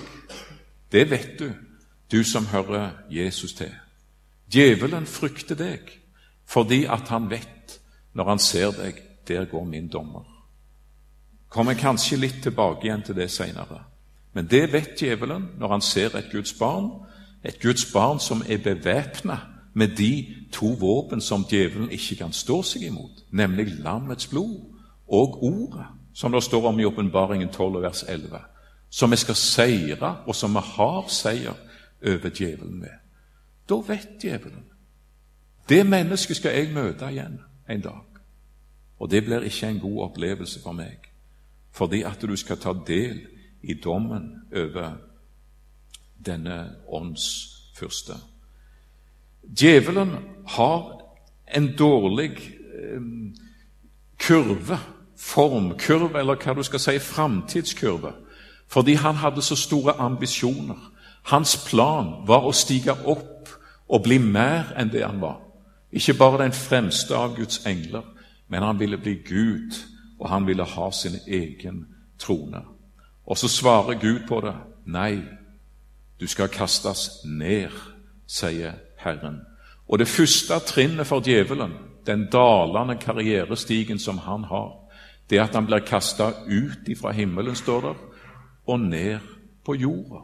Det 0.92 1.10
vet 1.10 1.38
du, 1.38 1.50
du 2.12 2.22
som 2.24 2.46
hører 2.46 2.90
Jesus 3.10 3.54
til. 3.54 3.72
Djevelen 4.52 5.06
frykter 5.06 5.58
deg 5.58 5.92
fordi 6.46 6.84
at 6.84 7.08
han 7.10 7.24
vet, 7.30 7.80
når 8.14 8.28
han 8.28 8.38
ser 8.38 8.70
deg, 8.70 9.00
der 9.28 9.48
går 9.50 9.64
min 9.64 9.88
dommer. 9.90 10.22
Kommer 11.48 11.74
kanskje 11.74 12.20
litt 12.20 12.38
tilbake 12.42 12.86
igjen 12.86 13.02
til 13.02 13.16
det 13.18 13.26
seinere. 13.34 13.80
Men 14.32 14.46
det 14.46 14.68
vet 14.72 14.94
djevelen 15.00 15.48
når 15.58 15.74
han 15.74 15.82
ser 15.82 16.14
et 16.14 16.30
Guds 16.30 16.52
barn, 16.54 16.90
et 17.42 17.58
Guds 17.62 17.84
barn 17.92 18.20
som 18.20 18.44
er 18.46 18.62
bevæpna 18.62 19.40
med 19.74 19.96
de 19.98 20.34
to 20.52 20.70
våpen 20.78 21.20
som 21.20 21.44
djevelen 21.50 21.90
ikke 21.90 22.16
kan 22.22 22.32
stå 22.32 22.62
seg 22.62 22.86
imot, 22.86 23.26
nemlig 23.30 23.74
lammets 23.82 24.26
blod 24.30 24.60
og 25.08 25.42
ordet 25.42 25.86
som 26.16 26.32
det 26.32 26.40
står 26.42 26.68
om 26.70 26.80
i 26.80 26.84
Åpenbaringen 26.88 27.50
12, 27.52 27.82
vers 27.82 28.04
11, 28.08 28.40
som 28.90 29.12
vi 29.12 29.18
skal 29.20 29.36
seire, 29.36 30.12
og 30.24 30.34
som 30.34 30.54
vi 30.56 30.62
har 30.64 31.10
seier 31.12 31.58
over 32.00 32.30
djevelen 32.32 32.80
med. 32.80 33.02
Da 33.68 33.76
vet 33.84 34.16
djevelen 34.22 34.64
det 35.68 35.82
mennesket 35.86 36.38
skal 36.38 36.54
jeg 36.54 36.74
møte 36.74 37.08
igjen 37.10 37.40
en 37.68 37.80
dag. 37.82 38.20
Og 39.02 39.10
det 39.10 39.24
blir 39.26 39.44
ikke 39.44 39.66
en 39.68 39.80
god 39.82 40.02
opplevelse 40.10 40.60
for 40.62 40.76
meg, 40.78 41.10
fordi 41.74 42.04
at 42.06 42.22
du 42.22 42.36
skal 42.38 42.60
ta 42.62 42.72
del 42.86 43.18
i 43.62 43.74
dommen 43.74 44.30
over 44.54 44.94
denne 46.26 46.76
åndsfyrste. 46.86 48.14
Djevelen 49.42 50.14
har 50.54 51.02
en 51.54 51.68
dårlig 51.78 52.30
eh, 52.30 53.02
kurve 54.18 54.78
formkurve, 55.18 56.18
eller 56.18 56.36
hva 56.36 56.54
du 56.54 56.62
skal 56.62 56.80
si, 56.80 56.98
framtidskurve, 56.98 58.12
fordi 58.68 58.94
han 58.94 59.14
hadde 59.14 59.42
så 59.42 59.56
store 59.56 59.92
ambisjoner. 59.92 60.92
Hans 61.22 61.56
plan 61.70 62.26
var 62.26 62.46
å 62.46 62.52
stige 62.52 62.94
opp 63.04 63.48
og 63.88 64.02
bli 64.02 64.18
mer 64.18 64.72
enn 64.78 64.90
det 64.92 65.04
han 65.06 65.20
var. 65.20 65.40
Ikke 65.92 66.14
bare 66.14 66.42
den 66.44 66.52
fremste 66.52 67.16
av 67.16 67.36
Guds 67.36 67.66
engler, 67.66 68.02
men 68.48 68.62
han 68.62 68.78
ville 68.78 68.98
bli 68.98 69.14
Gud, 69.14 69.78
og 70.18 70.28
han 70.30 70.46
ville 70.46 70.64
ha 70.64 70.90
sin 70.90 71.18
egen 71.26 71.86
trone. 72.18 72.62
Og 73.26 73.38
så 73.38 73.48
svarer 73.48 73.98
Gud 74.00 74.26
på 74.28 74.40
det. 74.40 74.54
Nei, 74.86 75.22
du 76.20 76.26
skal 76.26 76.48
kastes 76.48 77.10
ned, 77.24 77.74
sier 78.26 78.78
Herren. 78.98 79.40
Og 79.88 79.98
det 79.98 80.08
første 80.08 80.58
trinnet 80.66 81.06
for 81.06 81.20
djevelen, 81.20 81.74
den 82.06 82.28
dalende 82.32 82.96
karrierestigen 82.96 83.98
som 83.98 84.18
han 84.18 84.44
har, 84.44 84.85
det 85.30 85.40
at 85.40 85.54
han 85.54 85.66
blir 85.66 85.78
kasta 85.78 86.30
ut 86.46 86.88
ifra 86.88 87.12
himmelen, 87.12 87.54
står 87.54 87.80
der, 87.80 87.94
og 88.66 88.80
ned 88.80 89.18
på 89.64 89.74
jorda. 89.74 90.22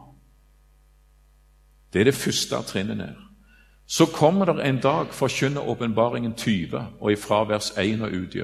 Det 1.93 1.99
er 1.99 2.03
det 2.03 2.15
første 2.15 2.55
trinnet 2.55 2.97
ned. 2.97 3.15
Så 3.87 4.05
kommer 4.05 4.45
det 4.45 4.65
en 4.65 4.79
dag, 4.79 5.07
forkynner 5.13 5.61
åpenbaringen 5.61 6.33
20, 6.33 6.87
og 6.99 7.11
ifra 7.11 7.43
vers 7.43 7.71
1 7.77 8.01
og 8.01 8.11
ut 8.11 8.35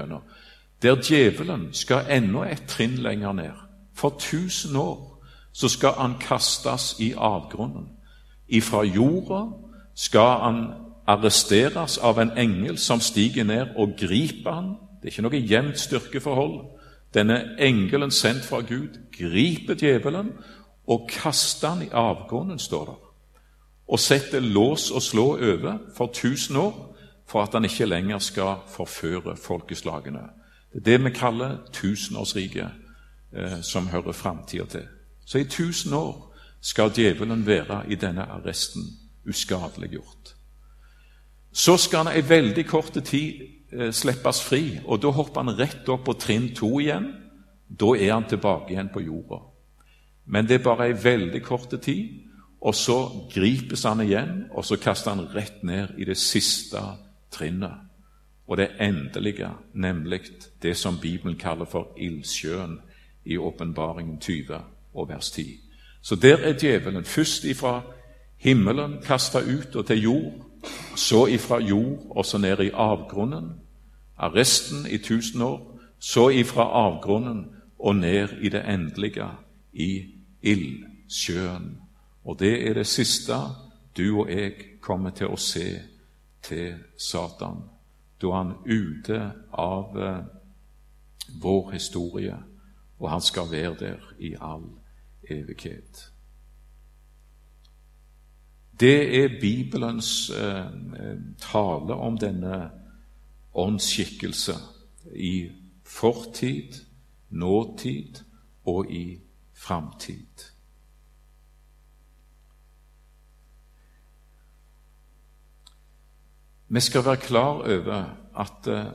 der 0.81 0.95
djevelen 1.03 1.73
skal 1.73 2.05
enda 2.09 2.51
et 2.51 2.63
trinn 2.67 2.97
lenger 2.97 3.33
ned. 3.33 3.55
For 3.95 4.15
tusen 4.19 4.75
år 4.75 5.25
så 5.53 5.67
skal 5.67 5.91
han 5.97 6.13
kastes 6.21 6.95
i 6.99 7.13
avgrunnen. 7.17 7.87
Ifra 8.47 8.83
jorda 8.83 9.51
skal 9.95 10.39
han 10.39 10.65
arresteres 11.07 11.97
av 11.97 12.19
en 12.19 12.31
engel 12.37 12.77
som 12.77 12.99
stiger 12.99 13.43
ned 13.43 13.67
og 13.75 13.97
griper 13.97 14.51
han 14.51 14.75
det 14.99 15.07
er 15.07 15.13
ikke 15.13 15.21
noe 15.21 15.41
jevnt 15.49 15.79
styrkeforhold. 15.79 16.55
Denne 17.13 17.55
engelen 17.59 18.11
sendt 18.11 18.45
fra 18.45 18.59
Gud 18.61 18.99
griper 19.15 19.75
djevelen 19.79 20.33
og 20.87 21.07
kaster 21.09 21.69
han 21.69 21.85
i 21.85 21.91
avgrunnen, 21.93 22.59
står 22.59 22.85
det, 22.85 22.95
og 23.87 23.99
setter 23.99 24.39
lås 24.39 24.91
og 24.91 25.01
slå 25.01 25.25
over 25.37 25.77
for 25.95 26.11
tusen 26.13 26.55
år 26.55 26.85
for 27.29 27.43
at 27.43 27.53
han 27.53 27.65
ikke 27.65 27.85
lenger 27.85 28.19
skal 28.19 28.55
forføre 28.67 29.37
folkeslagene. 29.37 30.21
Det 30.73 30.79
er 30.79 30.85
det 30.85 31.03
vi 31.05 31.09
kaller 31.09 31.57
tusenårsriket, 31.73 32.69
eh, 33.33 33.61
som 33.61 33.87
hører 33.87 34.11
framtida 34.11 34.65
til. 34.65 34.87
Så 35.25 35.37
i 35.37 35.43
tusen 35.43 35.93
år 35.93 36.35
skal 36.61 36.91
djevelen 36.95 37.45
være 37.45 37.83
i 37.87 37.95
denne 37.95 38.21
arresten 38.21 38.81
uskadeliggjort. 39.29 40.35
Så 41.53 41.77
skal 41.77 42.05
han 42.05 42.17
i 42.17 42.29
veldig 42.29 42.65
kort 42.65 42.93
tid 43.05 43.58
slippes 43.91 44.41
fri, 44.41 44.79
og 44.85 45.01
da 45.01 45.11
hopper 45.13 45.43
han 45.43 45.57
rett 45.59 45.89
opp 45.89 46.07
på 46.07 46.17
trinn 46.17 46.49
to 46.57 46.79
igjen. 46.81 47.11
Da 47.69 47.93
er 47.95 48.13
han 48.15 48.25
tilbake 48.29 48.73
igjen 48.73 48.89
på 48.93 49.03
jorda. 49.05 49.43
Men 50.25 50.47
det 50.47 50.59
er 50.59 50.65
bare 50.65 50.89
ei 50.89 50.97
veldig 51.03 51.41
kort 51.45 51.73
tid, 51.81 52.25
og 52.61 52.75
så 52.75 52.97
gripes 53.33 53.83
han 53.83 54.01
igjen, 54.01 54.47
og 54.51 54.65
så 54.65 54.77
kaster 54.81 55.13
han 55.15 55.29
rett 55.33 55.63
ned 55.63 55.95
i 55.97 56.05
det 56.05 56.17
siste 56.17 56.81
trinnet. 57.31 57.85
Og 58.49 58.57
det 58.57 58.71
endelige, 58.81 59.49
nemlig 59.73 60.21
det 60.61 60.75
som 60.77 60.97
Bibelen 61.01 61.37
kaller 61.37 61.65
for 61.65 61.93
ildsjøen 61.97 62.79
i 63.25 63.37
Åpenbaringen 63.37 64.17
20 64.19 64.57
og 64.93 65.09
vers 65.09 65.31
10. 65.31 65.45
Så 66.01 66.15
der 66.15 66.37
er 66.37 66.57
djevelen 66.57 67.05
først 67.05 67.45
ifra 67.45 67.81
himmelen 68.37 68.97
kasta 69.05 69.39
ut 69.39 69.75
og 69.75 69.85
til 69.85 70.01
jord, 70.01 70.48
så 70.95 71.25
ifra 71.27 71.59
jord 71.59 72.05
og 72.09 72.25
så 72.25 72.37
ned 72.37 72.59
i 72.59 72.71
avgrunnen, 72.73 73.53
arresten 74.17 74.85
i 74.89 74.97
tusen 74.97 75.41
år, 75.41 75.79
så 75.99 76.29
ifra 76.29 76.63
avgrunnen 76.63 77.45
og 77.79 77.95
ned 77.95 78.29
i 78.41 78.49
det 78.49 78.63
endelige, 78.67 79.27
i 79.73 80.03
ildsjøen. 80.41 81.77
Og 82.25 82.39
det 82.39 82.67
er 82.67 82.73
det 82.73 82.87
siste 82.87 83.35
du 83.97 84.19
og 84.19 84.31
jeg 84.31 84.53
kommer 84.81 85.09
til 85.09 85.31
å 85.31 85.37
se 85.37 85.79
til 86.43 86.75
Satan, 86.97 87.63
da 88.21 88.31
han 88.35 88.53
ute 88.65 89.31
av 89.51 89.97
eh, 89.97 90.23
vår 91.41 91.71
historie 91.71 92.37
og 92.99 93.11
han 93.11 93.21
skal 93.21 93.51
være 93.51 93.75
der 93.79 94.13
i 94.19 94.35
all 94.41 94.63
evighet. 95.29 96.08
Det 98.79 99.23
er 99.23 99.39
Bibelens 99.41 100.29
eh, 100.29 100.65
tale 101.37 101.93
om 101.93 102.17
denne 102.17 102.69
åndsskikkelse 103.53 104.53
i 105.15 105.49
fortid, 105.83 106.73
nåtid 107.29 108.21
og 108.65 108.91
i 108.91 109.19
framtid. 109.53 110.45
Vi 116.67 116.79
skal 116.79 117.05
være 117.05 117.17
klar 117.17 117.53
over 117.67 118.15
at 118.35 118.67
eh, 118.67 118.85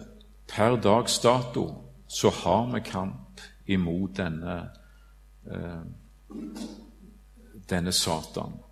per 0.48 0.76
dags 0.76 1.18
dato 1.18 1.68
så 2.08 2.30
har 2.30 2.72
vi 2.72 2.80
kamp 2.80 3.40
imot 3.66 4.16
denne, 4.16 4.70
eh, 5.52 5.82
denne 7.70 7.92
Satan. 7.92 8.63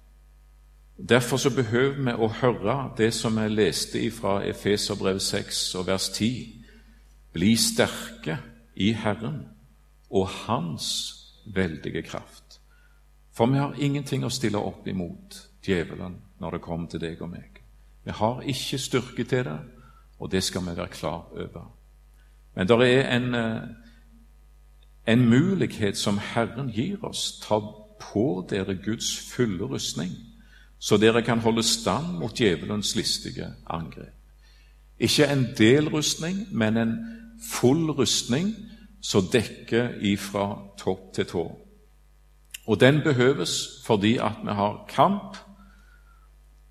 Derfor 0.97 1.37
så 1.37 1.51
behøver 1.51 2.05
vi 2.05 2.13
å 2.13 2.29
høre 2.29 2.77
det 2.97 3.13
som 3.15 3.39
jeg 3.39 3.51
leste 3.51 4.03
fra 4.11 4.43
Efeserbrev 4.45 5.19
6 5.19 5.75
og 5.75 5.87
vers 5.87 6.09
10. 6.09 6.63
Bli 7.33 7.57
sterke 7.57 8.39
i 8.77 8.93
Herren 8.93 9.47
og 10.11 10.29
Hans 10.29 11.15
veldige 11.47 12.03
kraft. 12.03 12.61
For 13.33 13.47
vi 13.47 13.59
har 13.59 13.79
ingenting 13.79 14.25
å 14.25 14.31
stille 14.31 14.61
opp 14.61 14.87
imot 14.87 15.49
djevelen 15.65 16.19
når 16.41 16.51
det 16.51 16.65
kommer 16.65 16.89
til 16.89 17.01
deg 17.01 17.23
og 17.23 17.31
meg. 17.33 17.63
Vi 18.05 18.11
har 18.11 18.43
ikke 18.43 18.79
styrke 18.79 19.25
til 19.25 19.45
det, 19.45 19.59
og 20.19 20.31
det 20.31 20.43
skal 20.43 20.61
vi 20.67 20.77
være 20.77 20.93
klar 20.93 21.31
over. 21.33 21.71
Men 22.55 22.69
det 22.69 22.77
er 22.89 23.17
en, 23.17 23.35
eh, 23.35 23.63
en 25.07 25.29
mulighet 25.29 25.97
som 25.97 26.19
Herren 26.19 26.69
gir 26.69 27.05
oss. 27.05 27.41
Ta 27.43 27.61
på 28.01 28.47
dere 28.51 28.75
Guds 28.75 29.33
fulle 29.35 29.65
rustning, 29.65 30.11
så 30.83 30.99
dere 30.99 31.23
kan 31.23 31.39
holde 31.39 31.63
stand 31.63 32.17
mot 32.19 32.35
djevelens 32.35 32.97
listige 32.99 33.53
angrep. 33.71 34.19
Ikke 34.99 35.29
en 35.31 35.47
del 35.59 35.89
rustning, 35.89 36.47
men 36.51 36.77
en 36.77 36.95
full 37.43 37.91
rustning 37.91 38.55
som 39.03 39.27
dekker 39.33 39.95
ifra 40.03 40.47
topp 40.79 41.13
til 41.15 41.27
tå. 41.27 41.45
Og 42.67 42.81
den 42.81 43.01
behøves 43.05 43.83
fordi 43.87 44.17
at 44.17 44.43
vi 44.43 44.55
har 44.59 44.85
kamp 44.89 45.37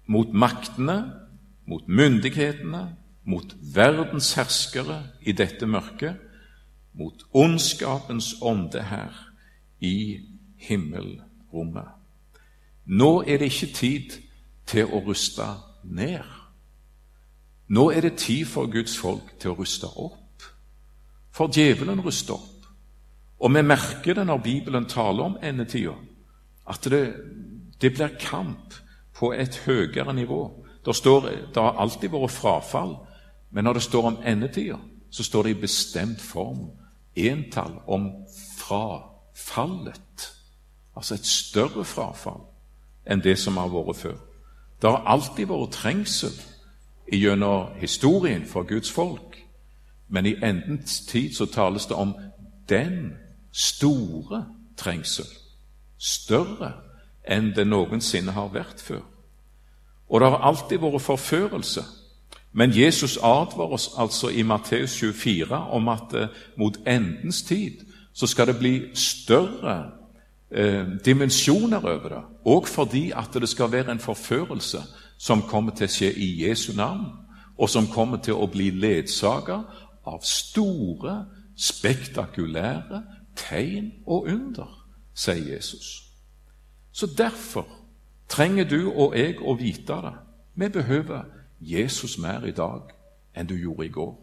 mot 0.08 0.34
maktene, 0.34 1.14
mot 1.68 1.88
myndighetene, 1.88 2.96
mot 3.24 3.56
verdens 3.76 4.34
herskere 4.34 5.04
i 5.22 5.32
dette 5.32 5.68
mørket, 5.68 6.20
mot 6.94 7.24
ondskapens 7.34 8.36
ånde 8.42 8.84
her 8.84 9.16
i 9.80 10.20
himmelrommet. 10.58 12.01
Nå 12.86 13.22
er 13.28 13.38
det 13.38 13.52
ikke 13.52 13.74
tid 13.74 14.12
til 14.66 14.88
å 14.90 15.02
ruste 15.06 15.46
ned. 15.84 16.24
Nå 17.72 17.90
er 17.92 18.02
det 18.02 18.18
tid 18.20 18.46
for 18.46 18.72
Guds 18.72 18.98
folk 18.98 19.38
til 19.40 19.54
å 19.54 19.60
ruste 19.60 19.88
opp. 19.88 20.44
For 21.32 21.52
djevelen 21.52 22.02
ruster 22.04 22.34
opp. 22.34 22.66
Og 23.42 23.54
vi 23.56 23.62
merker 23.62 24.14
det 24.14 24.26
når 24.28 24.44
Bibelen 24.44 24.86
taler 24.86 25.24
om 25.24 25.38
endetida, 25.44 25.96
at 26.70 26.84
det, 26.84 27.16
det 27.82 27.94
blir 27.94 28.18
kamp 28.20 28.76
på 29.18 29.32
et 29.34 29.64
høyere 29.66 30.14
nivå. 30.14 30.44
Det, 30.86 30.96
står, 30.96 31.30
det 31.54 31.64
har 31.64 31.80
alltid 31.82 32.12
vært 32.14 32.36
frafall, 32.36 32.96
men 33.52 33.66
når 33.66 33.80
det 33.80 33.88
står 33.88 34.08
om 34.12 34.20
endetida, 34.26 34.78
så 35.12 35.24
står 35.24 35.44
det 35.44 35.56
i 35.56 35.62
bestemt 35.64 36.22
form 36.22 36.70
entall 37.16 37.82
om 37.88 38.12
frafallet. 38.60 40.30
Altså 40.96 41.18
et 41.18 41.26
større 41.26 41.86
frafall 41.86 42.51
enn 43.06 43.24
det 43.24 43.38
som 43.40 43.58
har 43.58 43.72
vært 43.72 43.98
før. 43.98 44.18
Det 44.82 44.90
har 44.90 45.06
alltid 45.06 45.50
vært 45.50 45.76
trengsel 45.78 46.34
gjennom 47.12 47.76
historien 47.82 48.46
for 48.46 48.64
Guds 48.64 48.92
folk, 48.92 49.38
men 50.10 50.26
i 50.26 50.36
endens 50.44 51.02
tid 51.08 51.36
så 51.36 51.46
tales 51.46 51.86
det 51.86 51.96
om 51.96 52.16
den 52.70 53.14
store 53.52 54.46
trengsel, 54.78 55.28
større 55.98 56.74
enn 57.28 57.52
det 57.56 57.68
noensinne 57.68 58.32
har 58.32 58.52
vært 58.54 58.82
før. 58.82 59.04
Og 60.10 60.22
det 60.22 60.30
har 60.30 60.48
alltid 60.48 60.82
vært 60.82 61.02
forførelse. 61.02 61.84
Men 62.52 62.74
Jesus 62.76 63.18
advarer 63.18 63.78
oss 63.78 63.92
altså 63.98 64.30
i 64.30 64.44
Matteus 64.44 64.98
24 65.00 65.56
om 65.56 65.88
at 65.88 66.14
eh, 66.14 66.28
mot 66.58 66.78
endens 66.88 67.44
tid 67.48 67.86
så 68.14 68.28
skal 68.28 68.48
det 68.48 68.58
bli 68.60 68.74
større 68.96 69.92
eh, 70.52 70.88
dimensjoner 71.06 71.86
over 71.86 72.10
det, 72.10 72.24
og 72.46 72.68
fordi 72.68 73.12
at 73.16 73.34
det 73.34 73.50
skal 73.50 73.72
være 73.72 73.92
en 73.92 74.00
forførelse 74.00 74.82
som 75.18 75.42
kommer 75.42 75.76
til 75.76 75.86
å 75.86 75.94
skje 75.94 76.14
i 76.18 76.30
Jesu 76.44 76.74
navn, 76.76 77.06
og 77.58 77.70
som 77.70 77.88
kommer 77.88 78.18
til 78.18 78.34
å 78.34 78.50
bli 78.50 78.70
ledsaga 78.70 79.62
av 80.08 80.24
store, 80.26 81.26
spektakulære 81.58 83.04
tegn 83.38 83.92
og 84.08 84.26
under, 84.32 84.72
sier 85.14 85.54
Jesus. 85.54 86.02
Så 86.92 87.08
derfor 87.18 87.68
trenger 88.30 88.66
du 88.66 88.90
og 88.90 89.16
jeg 89.18 89.38
å 89.42 89.54
vite 89.60 90.00
det. 90.04 90.16
Vi 90.56 90.70
behøver 90.70 91.24
Jesus 91.60 92.18
mer 92.18 92.46
i 92.46 92.56
dag 92.56 92.90
enn 93.36 93.48
du 93.48 93.56
gjorde 93.56 93.86
i 93.86 93.94
går. 93.94 94.16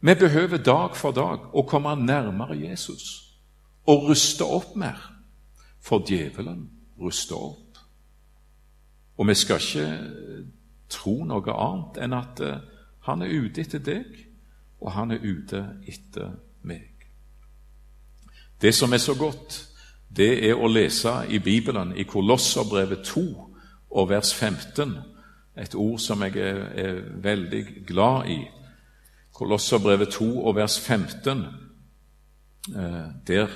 Vi 0.00 0.14
behøver 0.14 0.58
dag 0.58 0.96
for 0.96 1.12
dag 1.12 1.54
å 1.54 1.64
komme 1.68 1.94
nærmere 1.96 2.58
Jesus 2.58 3.22
og 3.86 4.08
ruste 4.10 4.44
opp 4.44 4.74
mer, 4.76 4.98
for 5.86 6.02
djevelen 6.06 6.66
ruster 7.00 7.36
opp. 7.36 7.78
Og 9.16 9.28
vi 9.28 9.34
skal 9.34 9.62
ikke 9.62 9.86
tro 10.92 11.20
noe 11.24 11.54
annet 11.54 12.00
enn 12.02 12.16
at 12.16 12.42
eh, 12.44 12.58
han 13.06 13.22
er 13.22 13.32
ute 13.32 13.62
etter 13.62 13.82
deg, 13.82 14.18
og 14.82 14.92
han 14.92 15.14
er 15.14 15.22
ute 15.22 15.62
etter 15.86 16.34
meg. 16.66 17.06
Det 18.60 18.74
som 18.74 18.92
er 18.92 19.02
så 19.02 19.14
godt, 19.14 19.60
det 20.16 20.32
er 20.48 20.58
å 20.58 20.68
lese 20.70 21.12
i 21.30 21.38
Bibelen, 21.38 21.92
i 21.96 22.06
Kolosserbrevet 22.08 23.04
2 23.06 23.24
og 23.96 24.08
vers 24.10 24.32
15, 24.34 24.96
et 25.56 25.74
ord 25.74 25.98
som 26.02 26.22
jeg 26.26 26.36
er, 26.36 26.60
er 26.76 27.00
veldig 27.22 27.62
glad 27.88 28.28
i. 28.32 28.40
Kolosserbrevet 29.36 30.12
2 30.18 30.28
og 30.42 30.56
vers 30.56 30.80
15. 30.80 31.46
Eh, 32.74 33.06
der 33.26 33.48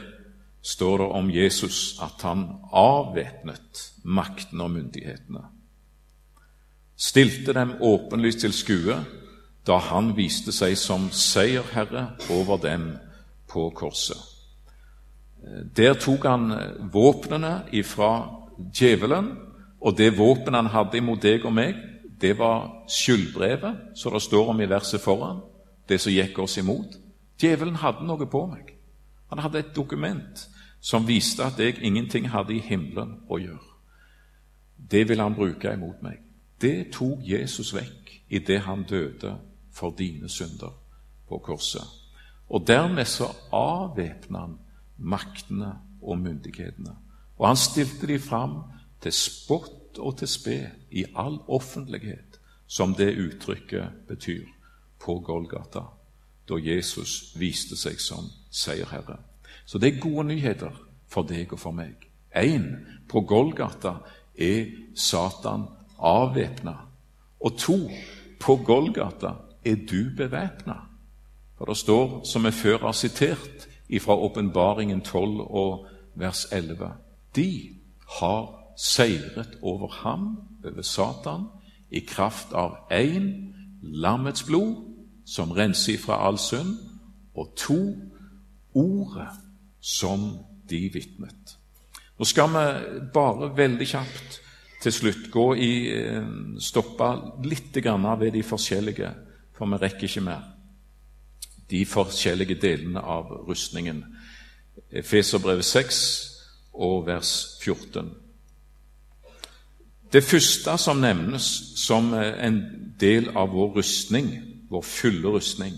står 0.62 0.98
det 0.98 1.06
om 1.06 1.30
Jesus 1.30 1.98
at 2.02 2.22
han 2.22 2.46
avvæpnet 2.72 3.84
makten 4.04 4.60
og 4.60 4.70
myndighetene. 4.70 5.44
Stilte 6.96 7.52
dem 7.56 7.78
åpenlyst 7.80 8.44
til 8.44 8.52
skue 8.52 8.98
da 9.66 9.76
han 9.90 10.12
viste 10.16 10.52
seg 10.52 10.76
som 10.78 11.08
seierherre 11.12 12.10
over 12.32 12.60
dem 12.60 12.90
på 13.48 13.70
korset. 13.76 14.18
Der 15.76 15.94
tok 15.96 16.26
han 16.28 16.52
våpnene 16.92 17.62
ifra 17.72 18.10
djevelen, 18.72 19.30
og 19.80 19.96
det 19.96 20.18
våpenet 20.18 20.60
han 20.60 20.74
hadde 20.74 21.00
imot 21.00 21.22
deg 21.22 21.44
og 21.48 21.54
meg, 21.56 21.78
det 22.20 22.34
var 22.38 22.84
skyldbrevet, 22.88 23.96
som 23.96 24.12
det 24.12 24.22
står 24.22 24.50
om 24.52 24.60
i 24.60 24.68
verset 24.68 25.00
foran, 25.00 25.40
det 25.88 26.00
som 26.00 26.12
gikk 26.12 26.38
oss 26.42 26.58
imot. 26.60 26.98
Djevelen 27.40 27.80
hadde 27.80 28.04
noe 28.04 28.28
på 28.28 28.44
meg. 28.50 28.74
Han 29.32 29.40
hadde 29.40 29.62
et 29.62 29.76
dokument 29.76 30.42
som 30.80 31.08
viste 31.08 31.44
at 31.44 31.58
jeg 31.58 31.82
ingenting 31.82 32.30
hadde 32.30 32.54
i 32.54 32.64
himmelen 32.64 33.18
å 33.28 33.38
gjøre. 33.38 33.68
Det 34.90 35.08
ville 35.08 35.22
han 35.22 35.36
bruke 35.36 35.72
imot 35.72 36.02
meg. 36.02 36.18
Det 36.60 36.90
tok 36.92 37.20
Jesus 37.24 37.74
vekk 37.74 38.10
idet 38.28 38.60
han 38.64 38.84
døde 38.88 39.36
for 39.72 39.94
dine 39.96 40.28
synder 40.28 40.72
på 41.28 41.38
korset. 41.38 41.84
Og 42.48 42.66
dermed 42.66 43.04
så 43.04 43.28
avvæpna 43.52 44.38
han 44.38 44.58
maktene 44.98 45.74
og 46.02 46.18
myndighetene. 46.18 46.96
Og 47.38 47.46
han 47.46 47.56
stilte 47.56 48.06
de 48.06 48.18
fram 48.18 48.62
til 49.00 49.12
spott 49.12 49.98
og 49.98 50.18
til 50.18 50.28
spe 50.28 50.58
i 50.90 51.04
all 51.16 51.38
offentlighet, 51.48 52.40
som 52.66 52.94
det 52.94 53.16
uttrykket 53.18 54.06
betyr, 54.08 54.46
på 55.00 55.18
Golgata, 55.18 55.80
da 56.48 56.56
Jesus 56.60 57.32
viste 57.40 57.76
seg 57.76 58.00
som 58.00 58.26
seierherre. 58.50 59.16
Så 59.70 59.78
det 59.78 59.94
er 59.94 60.00
gode 60.00 60.24
nyheter 60.26 60.70
for 61.06 61.22
deg 61.22 61.52
og 61.54 61.60
for 61.62 61.70
meg. 61.70 61.94
Én, 62.34 62.64
på 63.06 63.20
Golgata 63.22 63.92
er 64.34 64.64
Satan 64.98 65.68
avvæpna. 65.94 66.72
Og 67.40 67.58
to, 67.58 67.76
på 68.40 68.56
Golgata 68.66 69.30
er 69.64 69.76
du 69.90 70.10
bevæpna. 70.16 70.74
For 71.58 71.70
det 71.70 71.76
står, 71.76 72.24
som 72.24 72.44
vi 72.44 72.50
før 72.50 72.78
har 72.78 72.92
sitert, 72.92 73.68
fra 74.00 74.16
Åpenbaringen 74.16 75.00
12 75.00 75.40
og 75.40 75.86
vers 76.14 76.46
11. 76.52 76.90
De 77.36 77.70
har 78.18 78.74
seiret 78.76 79.58
over 79.62 79.88
ham, 79.88 80.40
over 80.64 80.82
Satan, 80.82 81.46
i 81.90 82.00
kraft 82.00 82.52
av 82.52 82.74
én 82.90 83.54
lammets 83.82 84.42
blod, 84.42 84.74
som 85.26 85.50
renser 85.50 85.98
fra 85.98 86.26
all 86.26 86.38
synd, 86.38 86.74
og 87.34 87.54
to 87.56 87.94
ordet 88.74 89.30
som 89.80 90.38
de 90.68 90.88
vitnet. 90.92 91.56
Nå 92.18 92.24
skal 92.28 92.52
vi 92.52 92.64
bare 93.14 93.50
veldig 93.56 93.86
kjapt 93.88 94.40
til 94.80 94.92
slutt 94.92 95.30
gå 95.32 95.46
i, 95.56 95.72
eh, 95.92 96.24
stoppe 96.58 97.08
litt 97.44 97.74
ved 97.74 98.32
de 98.32 98.42
forskjellige, 98.42 99.14
for 99.52 99.66
vi 99.66 99.76
rekker 99.76 100.04
ikke 100.08 100.20
mer, 100.20 100.42
de 101.70 101.84
forskjellige 101.84 102.60
delene 102.60 103.00
av 103.00 103.24
rustningen. 103.48 104.04
Efeserbrevet 104.92 105.64
6 105.64 106.30
og 106.74 107.06
vers 107.06 107.58
14. 107.62 108.10
Det 110.12 110.24
første 110.24 110.78
som 110.78 111.00
nevnes 111.00 111.42
som 111.76 112.14
en 112.14 112.62
del 113.00 113.28
av 113.28 113.52
vår 113.52 113.76
rustning, 113.76 114.32
vår 114.70 114.82
fulle 114.82 115.28
rustning, 115.28 115.74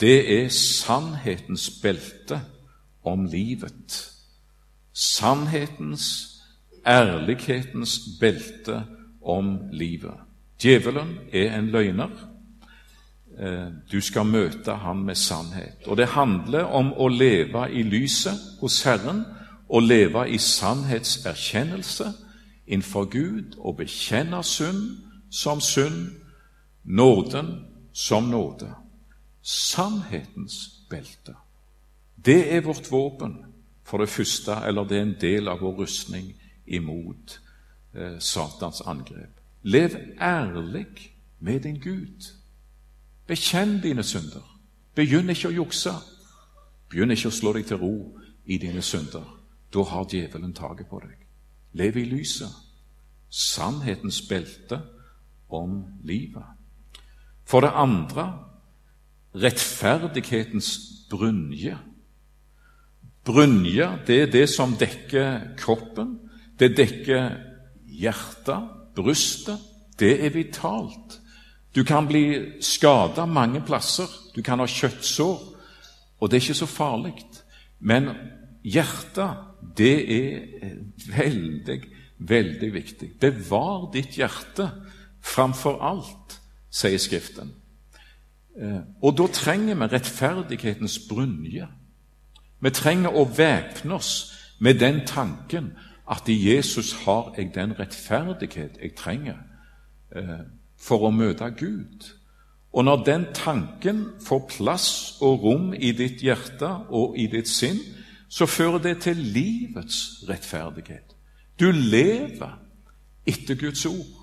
det 0.00 0.42
er 0.42 0.48
sannhetens 0.48 1.70
belte 1.82 2.40
om 3.04 3.24
livet. 3.24 4.10
Sannhetens, 4.92 6.26
ærlighetens 6.86 8.00
belte 8.20 8.84
om 9.22 9.58
livet. 9.72 10.14
Djevelen 10.62 11.18
er 11.32 11.58
en 11.58 11.66
løgner. 11.66 12.10
Eh, 13.38 13.66
du 13.92 14.00
skal 14.00 14.26
møte 14.26 14.74
han 14.74 15.04
med 15.04 15.14
sannhet. 15.14 15.86
Og 15.86 15.96
det 15.96 16.08
handler 16.08 16.64
om 16.64 16.92
å 16.92 17.08
leve 17.08 17.70
i 17.72 17.82
lyset 17.82 18.58
hos 18.60 18.82
Herren, 18.84 19.24
å 19.68 19.80
leve 19.80 20.26
i 20.28 20.38
sannhetserkjennelse 20.38 22.12
innenfor 22.66 23.04
Gud 23.04 23.56
og 23.58 23.76
bekjenne 23.76 24.42
synd 24.44 24.82
som 25.30 25.60
synd, 25.60 26.10
nåden 26.84 27.64
som 27.92 28.30
nåde. 28.30 28.74
Sannhetens 29.42 30.84
belte. 30.90 31.34
Det 32.24 32.54
er 32.54 32.60
vårt 32.60 32.90
våpen, 32.90 33.44
for 33.84 33.98
det 33.98 34.08
første, 34.08 34.52
eller 34.66 34.84
det 34.84 34.98
er 34.98 35.02
en 35.02 35.16
del 35.20 35.48
av 35.48 35.60
vår 35.60 35.82
rustning 35.82 36.32
imot 36.66 37.40
eh, 37.94 38.18
Satans 38.18 38.80
angrep. 38.86 39.40
Lev 39.62 39.96
ærlig 40.20 40.86
med 41.38 41.60
din 41.60 41.80
Gud. 41.80 42.28
Bekjenn 43.26 43.80
dine 43.82 44.02
synder. 44.02 44.44
Begynn 44.94 45.30
ikke 45.30 45.48
å 45.48 45.54
jukse. 45.54 45.92
Begynn 46.90 47.14
ikke 47.14 47.30
å 47.30 47.34
slå 47.34 47.52
deg 47.56 47.66
til 47.68 47.80
ro 47.80 47.94
i 48.44 48.58
dine 48.58 48.82
synder. 48.82 49.24
Da 49.72 49.84
har 49.86 50.08
djevelen 50.10 50.54
taket 50.54 50.88
på 50.90 51.00
deg. 51.04 51.16
Lev 51.72 51.96
i 51.96 52.04
lyset. 52.04 52.50
Sannhetens 53.30 54.22
belte 54.28 54.80
om 55.48 55.84
livet. 56.04 56.46
For 57.46 57.62
det 57.62 57.70
andre 57.74 58.26
rettferdighetens 59.34 60.70
brynje. 61.10 61.78
Brynje, 63.30 63.86
det 64.06 64.16
er 64.22 64.30
det 64.32 64.48
som 64.50 64.74
dekker 64.78 65.54
kroppen. 65.58 66.16
Det 66.58 66.72
dekker 66.76 67.30
hjertet, 67.86 68.70
brystet. 68.96 69.60
Det 70.00 70.16
er 70.24 70.32
vitalt. 70.34 71.20
Du 71.74 71.84
kan 71.84 72.08
bli 72.08 72.56
skada 72.60 73.26
mange 73.26 73.62
plasser. 73.62 74.08
Du 74.34 74.42
kan 74.42 74.58
ha 74.58 74.66
kjøttsår, 74.66 75.38
og 76.18 76.30
det 76.30 76.38
er 76.38 76.44
ikke 76.44 76.58
så 76.62 76.66
farlig. 76.66 77.14
Men 77.78 78.10
hjertet, 78.66 79.46
det 79.78 79.94
er 80.12 80.74
veldig, 81.14 81.78
veldig 82.18 82.72
viktig. 82.74 83.12
Bevar 83.20 83.90
ditt 83.94 84.18
hjerte 84.18 84.70
framfor 85.22 85.78
alt, 85.84 86.40
sier 86.70 86.98
Skriften. 86.98 87.54
Eh, 88.56 88.80
og 89.02 89.16
da 89.18 89.28
trenger 89.32 89.78
vi 89.78 89.88
rettferdighetens 89.92 90.98
brynje. 91.08 91.68
Vi 92.60 92.70
trenger 92.70 93.16
å 93.16 93.24
væpne 93.24 93.96
oss 93.96 94.32
med 94.60 94.80
den 94.80 95.02
tanken 95.06 95.72
at 96.10 96.28
i 96.28 96.36
Jesus 96.50 96.92
har 97.04 97.34
jeg 97.36 97.52
den 97.54 97.72
rettferdighet 97.78 98.80
jeg 98.82 98.96
trenger 98.98 99.38
eh, 100.16 100.42
for 100.80 101.06
å 101.06 101.12
møte 101.14 101.48
Gud. 101.56 102.10
Og 102.72 102.84
når 102.84 103.04
den 103.06 103.26
tanken 103.34 104.04
får 104.26 104.44
plass 104.50 104.90
og 105.20 105.42
rom 105.44 105.72
i 105.74 105.92
ditt 105.96 106.22
hjerte 106.22 106.68
og 106.90 107.16
i 107.18 107.26
ditt 107.30 107.48
sinn, 107.48 107.78
så 108.28 108.46
fører 108.46 108.78
det 108.78 109.00
til 109.02 109.16
livets 109.16 110.24
rettferdighet. 110.28 111.16
Du 111.60 111.70
lever 111.70 112.58
etter 113.26 113.54
Guds 113.54 113.86
ord, 113.86 114.20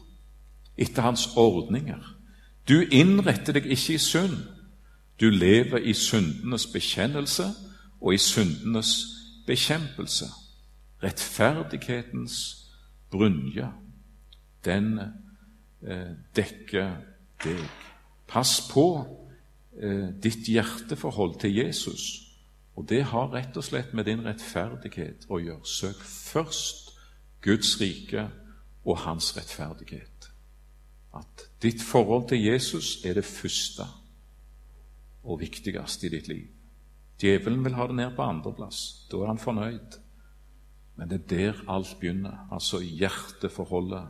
etter 0.77 1.01
Hans 1.01 1.27
ordninger. 1.35 2.13
Du 2.67 2.81
innretter 2.91 3.57
deg 3.57 3.67
ikke 3.67 3.95
i 3.95 4.01
synd. 4.01 4.37
Du 5.19 5.29
lever 5.29 5.83
i 5.83 5.93
syndenes 5.93 6.67
bekjennelse 6.71 7.49
og 8.01 8.13
i 8.13 8.17
syndenes 8.21 8.93
bekjempelse. 9.47 10.25
Rettferdighetens 11.03 12.37
brynje, 13.11 13.69
den 14.65 14.99
eh, 14.99 16.13
dekker 16.35 16.95
deg. 17.43 17.67
Pass 18.27 18.59
på 18.71 18.87
eh, 19.77 20.09
ditt 20.23 20.49
hjerteforhold 20.49 21.39
til 21.39 21.55
Jesus, 21.55 22.07
og 22.75 22.89
det 22.89 23.03
har 23.13 23.31
rett 23.33 23.57
og 23.57 23.65
slett 23.65 23.93
med 23.93 24.09
din 24.09 24.25
rettferdighet 24.25 25.29
å 25.29 25.39
gjøre. 25.41 25.65
Søk 25.65 26.01
først 26.03 26.91
Guds 27.41 27.77
rike 27.81 28.27
og 28.85 28.99
hans 29.05 29.31
rettferdighet 29.37 30.17
at 31.17 31.49
ditt 31.61 31.81
forhold 31.81 32.29
til 32.29 32.43
Jesus 32.43 33.05
er 33.05 33.13
det 33.13 33.25
første 33.25 33.83
og 35.23 35.39
viktigste 35.39 36.07
i 36.07 36.09
ditt 36.09 36.27
liv. 36.27 36.47
Djevelen 37.21 37.63
vil 37.65 37.73
ha 37.73 37.87
det 37.87 37.95
ned 37.95 38.15
på 38.15 38.21
andreplass. 38.21 39.07
Da 39.11 39.17
er 39.17 39.31
han 39.31 39.41
fornøyd. 39.41 39.99
Men 40.97 41.09
det 41.09 41.21
er 41.21 41.27
der 41.35 41.53
alt 41.69 41.97
begynner, 41.99 42.47
altså 42.51 42.79
hjerteforholdet 42.79 44.07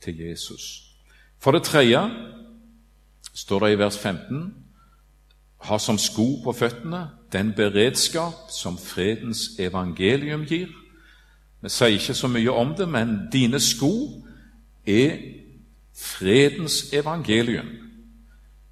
til 0.00 0.18
Jesus. 0.18 0.94
For 1.38 1.50
det 1.50 1.62
tredje 1.62 2.00
står 3.34 3.58
det 3.58 3.72
i 3.72 3.78
vers 3.78 3.98
15 3.98 4.54
ha 5.58 5.78
som 5.78 5.98
sko 5.98 6.42
på 6.44 6.52
føttene 6.52 7.08
den 7.32 7.52
beredskap 7.56 8.50
som 8.54 8.78
fredens 8.78 9.58
evangelium 9.58 10.44
gir. 10.46 10.70
Vi 11.62 11.68
sier 11.68 11.98
ikke 11.98 12.14
så 12.14 12.30
mye 12.30 12.54
om 12.54 12.74
det, 12.78 12.86
men 12.88 13.28
dine 13.32 13.58
sko 13.60 14.22
er 14.86 15.18
fredens 15.94 16.92
evangelium. 16.94 17.66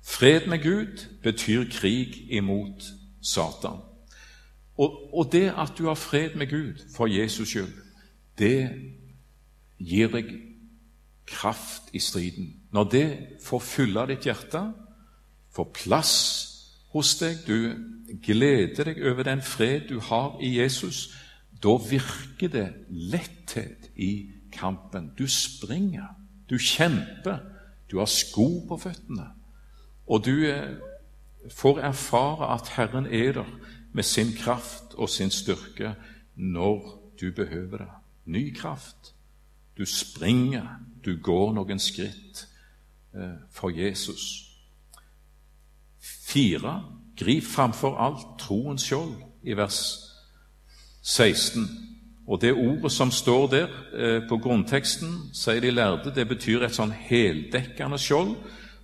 Fred 0.06 0.46
med 0.46 0.62
Gud 0.62 1.06
betyr 1.22 1.64
krig 1.70 2.30
imot 2.30 2.86
Satan. 3.26 3.82
Og, 4.76 5.14
og, 5.16 5.28
det 5.32 5.48
at 5.56 5.72
du 5.78 5.86
har 5.88 5.98
fred 5.98 6.36
med 6.36 6.50
Gud 6.50 6.82
for 6.94 7.08
Jesus 7.08 7.48
skyld, 7.48 7.72
det 8.38 8.68
gir 9.80 10.12
deg 10.12 10.34
kraft 11.26 11.88
i 11.96 12.00
striden. 12.00 12.52
Når 12.72 12.90
det 12.92 13.06
får 13.44 13.64
fylle 13.64 14.04
ditt 14.10 14.28
hjerte, 14.28 14.62
får 15.56 15.70
plass 15.74 16.16
hos 16.92 17.16
deg, 17.18 17.40
du 17.48 18.18
gleder 18.22 18.92
deg 18.92 19.00
over 19.08 19.26
den 19.26 19.42
fred 19.42 19.88
du 19.88 19.98
har 20.00 20.36
i 20.44 20.58
Jesus, 20.60 21.08
da 21.62 21.72
virker 21.80 22.52
det 22.52 22.68
letthet 22.88 23.90
i 23.96 24.28
kampen. 24.52 25.10
Du 25.18 25.24
springer. 25.28 26.12
Du 26.50 26.58
kjemper, 26.58 27.40
du 27.90 27.98
har 27.98 28.06
sko 28.06 28.66
på 28.68 28.76
føttene, 28.78 29.24
og 30.06 30.22
du 30.26 30.44
eh, 30.46 30.76
får 31.54 31.80
erfare 31.80 32.54
at 32.54 32.68
Herren 32.76 33.06
er 33.06 33.32
der 33.32 33.50
med 33.92 34.02
sin 34.02 34.32
kraft 34.32 34.94
og 34.94 35.08
sin 35.08 35.30
styrke 35.30 35.94
når 36.34 37.12
du 37.20 37.32
behøver 37.32 37.78
det. 37.78 37.90
Ny 38.24 38.56
kraft. 38.56 39.14
Du 39.78 39.84
springer, 39.84 40.66
du 41.04 41.16
går 41.22 41.52
noen 41.52 41.78
skritt 41.78 42.46
eh, 43.14 43.38
for 43.52 43.70
Jesus. 43.70 44.44
Fire. 46.00 46.82
Grip 47.16 47.44
framfor 47.44 47.96
alt 47.96 48.38
troens 48.38 48.82
skjold, 48.82 49.14
i 49.42 49.56
vers 49.56 49.78
16. 51.02 51.64
Og 52.26 52.40
det 52.40 52.52
ordet 52.52 52.92
som 52.92 53.10
står 53.10 53.46
der 53.46 53.68
eh, 53.94 54.28
på 54.28 54.36
grunnteksten, 54.42 55.30
sier 55.32 55.60
de 55.60 55.70
lærde, 55.70 56.12
det 56.14 56.26
betyr 56.28 56.66
et 56.66 56.76
sånn 56.76 56.92
heldekkende 56.92 57.98
skjold 58.00 58.34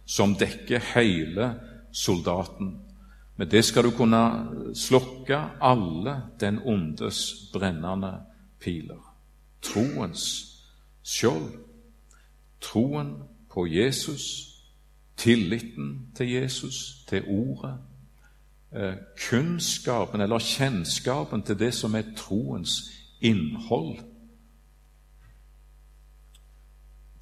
som 0.06 0.36
dekker 0.38 0.92
hele 0.94 1.50
soldaten. 1.93 2.80
Med 3.36 3.47
det 3.47 3.64
skal 3.64 3.84
du 3.84 3.90
kunne 3.90 4.49
slukke 4.74 5.38
alle 5.61 6.16
den 6.40 6.61
ondes 6.64 7.51
brennende 7.53 8.20
piler. 8.61 9.16
Troens 9.62 10.24
skjold. 11.03 11.53
Troen 12.61 13.16
på 13.51 13.66
Jesus, 13.66 14.22
tilliten 15.16 16.12
til 16.16 16.30
Jesus, 16.30 17.05
til 17.09 17.24
Ordet. 17.28 17.78
Eh, 18.72 18.95
kunnskapen 19.30 20.20
eller 20.20 20.38
kjennskapen 20.38 21.43
til 21.43 21.59
det 21.59 21.74
som 21.74 21.95
er 21.95 22.14
troens 22.16 22.90
innhold, 23.20 23.99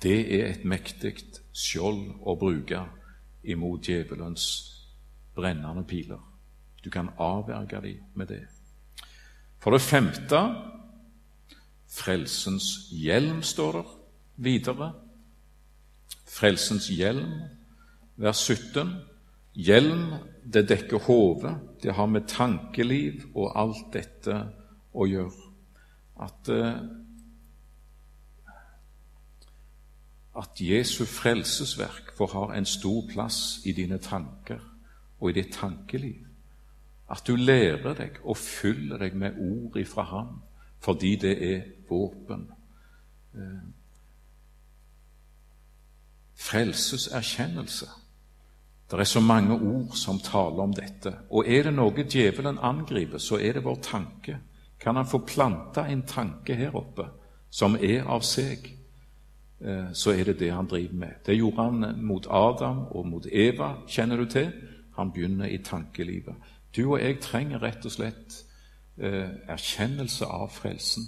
det 0.02 0.40
er 0.40 0.46
et 0.50 0.64
mektig 0.64 1.16
skjold 1.52 2.22
å 2.22 2.36
bruke 2.38 2.84
imot 3.44 3.88
djevelens 3.88 4.46
brennende 5.34 5.84
piler. 5.84 6.20
Du 6.84 6.90
kan 6.90 7.10
avverge 7.18 7.80
dem 7.80 8.04
med 8.14 8.26
det. 8.26 8.44
For 9.60 9.70
det 9.70 9.80
femte 9.84 10.40
frelsens 11.90 12.88
hjelm, 12.90 13.42
står 13.42 13.72
det 13.72 13.84
videre. 14.36 14.92
Frelsens 16.30 16.88
hjelm, 16.94 17.42
vers 18.16 18.40
17. 18.46 18.94
Hjelm, 19.54 20.14
det 20.44 20.68
dekker 20.70 21.02
hodet, 21.04 21.56
det 21.82 21.94
har 21.94 22.06
med 22.06 22.28
tankeliv 22.30 23.26
og 23.34 23.52
alt 23.58 23.90
dette 23.92 24.36
å 24.94 25.06
gjøre. 25.10 25.48
At, 26.20 26.48
eh, 26.48 26.78
at 30.36 30.60
Jesu 30.60 31.04
frelsesverk 31.04 32.12
får 32.16 32.26
ha 32.26 32.54
en 32.54 32.66
stor 32.66 33.06
plass 33.08 33.60
i 33.64 33.72
dine 33.72 33.98
tanker 33.98 34.60
og 35.20 35.30
i 35.30 35.32
ditt 35.32 35.52
tankeliv. 35.52 36.26
At 37.10 37.26
du 37.26 37.36
lærer 37.36 37.94
deg 37.94 38.20
og 38.22 38.36
fyller 38.36 38.98
deg 38.98 39.16
med 39.18 39.38
ord 39.42 39.76
ifra 39.76 40.02
Ham, 40.02 40.42
fordi 40.80 41.16
det 41.16 41.54
er 41.54 41.62
våpen. 41.88 42.46
Eh, 43.34 43.62
Frelseserkjennelse. 46.34 47.86
Det 48.90 49.00
er 49.00 49.04
så 49.04 49.20
mange 49.20 49.54
ord 49.54 49.94
som 49.94 50.18
taler 50.18 50.62
om 50.62 50.72
dette. 50.74 51.12
Og 51.30 51.44
er 51.46 51.62
det 51.62 51.74
noe 51.74 52.04
djevelen 52.04 52.58
angriper, 52.58 53.18
så 53.18 53.38
er 53.38 53.52
det 53.52 53.64
vår 53.64 53.78
tanke. 53.82 54.38
Kan 54.80 54.96
han 54.96 55.06
få 55.06 55.18
planta 55.26 55.84
en 55.86 56.02
tanke 56.02 56.54
her 56.54 56.74
oppe 56.76 57.06
som 57.50 57.76
er 57.76 58.06
av 58.06 58.22
seg, 58.22 58.79
så 59.92 60.10
er 60.10 60.24
det 60.24 60.38
det 60.40 60.52
han 60.52 60.66
driver 60.66 60.94
med. 60.94 61.08
Det 61.26 61.36
gjorde 61.36 61.62
han 61.62 62.04
mot 62.04 62.26
Adam 62.30 62.78
og 62.90 63.06
mot 63.06 63.26
Eva, 63.32 63.74
kjenner 63.88 64.16
du 64.16 64.24
til. 64.24 64.52
Han 64.96 65.12
begynner 65.12 65.46
i 65.46 65.58
tankelivet. 65.58 66.34
Du 66.76 66.92
og 66.92 67.00
jeg 67.00 67.20
trenger 67.20 67.62
rett 67.62 67.84
og 67.84 67.92
slett 67.92 68.44
eh, 68.98 69.28
erkjennelse 69.48 70.26
av 70.26 70.52
frelsen. 70.54 71.04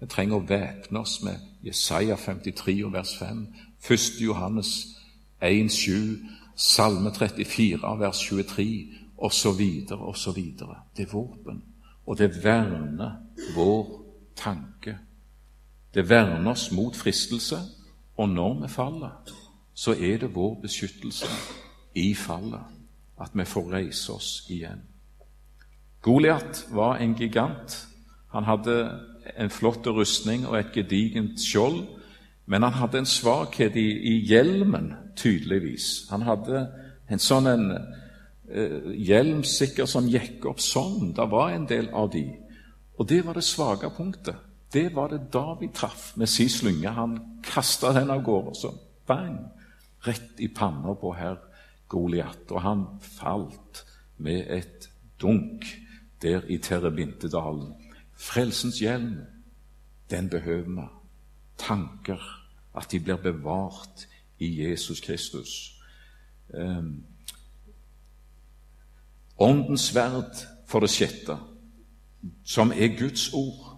Vi 0.00 0.08
trenger 0.10 0.40
å 0.40 0.46
væpne 0.48 1.00
oss 1.00 1.20
med 1.24 1.40
Jesaja 1.64 2.16
53 2.16 2.80
og 2.84 2.92
vers 2.92 3.14
5, 3.18 3.46
1. 3.90 4.18
Johannes 4.20 4.72
1, 5.40 5.70
7, 5.72 6.18
Salme 6.56 7.10
34, 7.10 7.94
vers 7.98 8.18
23, 8.28 8.66
osv., 9.16 9.62
osv. 9.94 10.40
Det 10.96 11.06
er 11.06 11.12
våpen, 11.12 11.62
og 12.06 12.18
det 12.18 12.44
verner 12.44 13.16
vår 13.56 14.00
tanke. 14.36 14.98
Det 15.94 16.08
verner 16.08 16.50
oss 16.50 16.70
mot 16.72 16.96
fristelse, 16.96 17.58
og 18.16 18.28
når 18.28 18.60
vi 18.62 18.68
faller, 18.68 19.34
så 19.74 19.92
er 19.92 20.18
det 20.18 20.34
vår 20.34 20.60
beskyttelse 20.62 21.26
i 21.94 22.14
fallet 22.14 22.60
at 23.20 23.30
vi 23.34 23.44
får 23.44 23.72
reise 23.72 24.12
oss 24.12 24.46
igjen. 24.50 24.82
Goliat 26.02 26.66
var 26.70 26.96
en 26.96 27.14
gigant. 27.14 27.88
Han 28.30 28.44
hadde 28.44 28.76
en 29.36 29.50
flott 29.50 29.86
rustning 29.86 30.46
og 30.46 30.58
et 30.58 30.72
gedigent 30.74 31.40
skjold. 31.40 31.86
Men 32.46 32.62
han 32.62 32.76
hadde 32.76 33.00
en 33.00 33.08
svakhet 33.08 33.76
i, 33.76 33.86
i 34.12 34.14
hjelmen, 34.28 34.92
tydeligvis. 35.16 36.06
Han 36.10 36.26
hadde 36.26 36.66
en 37.08 37.22
sånn 37.22 37.48
en, 37.48 37.70
eh, 38.50 38.90
hjelm 39.00 39.40
sikkert 39.48 39.88
som 39.88 40.10
gikk 40.10 40.44
opp 40.50 40.60
sånn. 40.60 41.14
Det 41.16 41.24
var 41.30 41.54
en 41.54 41.64
del 41.70 41.88
av 41.92 42.10
de. 42.12 42.26
Og 42.98 43.08
det 43.08 43.22
var 43.24 43.38
det 43.38 43.46
svake 43.46 43.88
punktet. 43.96 44.36
Det 44.74 44.94
var 44.94 45.08
det 45.08 45.32
David 45.32 45.68
traff 45.74 46.16
med 46.16 46.26
sin 46.26 46.48
slynge. 46.48 46.88
Han 46.88 47.18
kasta 47.44 47.92
den 47.92 48.10
av 48.10 48.22
gårde, 48.22 48.54
så 48.54 48.72
bang! 49.06 49.38
Rett 50.00 50.40
i 50.42 50.48
panna 50.48 50.94
på 50.94 51.12
herr 51.14 51.38
Goliat. 51.88 52.50
Og 52.50 52.62
han 52.62 52.84
falt 53.00 53.84
med 54.16 54.50
et 54.50 54.90
dunk 55.22 55.64
der 56.22 56.42
i 56.48 56.58
Terrebintedalen. 56.58 57.74
Frelsens 58.14 58.80
hjelm, 58.80 59.22
den 60.10 60.28
behøver 60.28 60.68
vi 60.68 60.88
tanker, 61.58 62.20
at 62.74 62.90
de 62.92 63.00
blir 63.00 63.16
bevart 63.16 64.08
i 64.38 64.62
Jesus 64.62 65.00
Kristus. 65.00 65.80
Um, 66.54 67.04
åndens 69.38 69.80
sverd 69.80 70.34
for 70.66 70.80
det 70.80 70.90
sjette, 70.90 71.38
som 72.44 72.72
er 72.72 72.98
Guds 72.98 73.32
ord. 73.32 73.73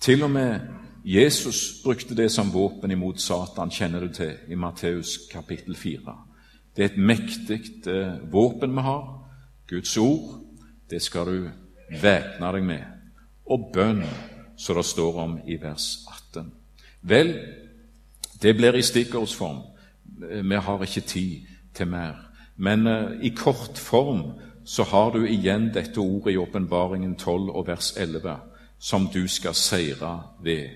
Til 0.00 0.22
og 0.22 0.30
med 0.30 0.60
Jesus 1.04 1.80
brukte 1.84 2.14
det 2.14 2.30
som 2.32 2.52
våpen 2.52 2.90
imot 2.90 3.20
Satan, 3.20 3.70
kjenner 3.70 4.00
du 4.00 4.12
til, 4.12 4.34
i 4.48 4.54
Matteus 4.54 5.18
kapittel 5.32 5.76
4. 5.76 6.16
Det 6.76 6.84
er 6.84 6.90
et 6.92 6.98
mektig 6.98 7.88
eh, 7.90 8.32
våpen 8.32 8.76
vi 8.76 8.84
har. 8.86 9.06
Guds 9.68 9.96
ord, 9.96 10.40
det 10.90 11.02
skal 11.02 11.26
du 11.26 11.48
væpne 12.02 12.52
deg 12.54 12.64
med. 12.64 12.84
Og 13.50 13.70
bønn, 13.74 14.04
som 14.56 14.76
det 14.76 14.84
står 14.84 15.18
om 15.22 15.38
i 15.46 15.56
vers 15.60 15.88
18. 16.34 16.52
Vel, 17.02 17.34
det 18.42 18.56
blir 18.56 18.76
i 18.76 18.82
stikkordsform. 18.82 19.62
Vi 20.44 20.54
har 20.54 20.82
ikke 20.82 21.00
tid 21.00 21.46
til 21.74 21.86
mer. 21.86 22.14
Men 22.56 22.86
uh, 22.86 23.18
i 23.22 23.28
kort 23.28 23.78
form 23.78 24.32
så 24.64 24.84
har 24.84 25.12
du 25.14 25.24
igjen 25.26 25.70
dette 25.74 26.00
ordet 26.00 26.34
i 26.34 26.36
Åpenbaringen 26.36 27.14
12 27.16 27.50
og 27.50 27.66
vers 27.66 27.94
11, 27.96 28.34
som 28.78 29.08
du 29.12 29.26
skal 29.28 29.54
seire 29.54 30.22
ved, 30.42 30.68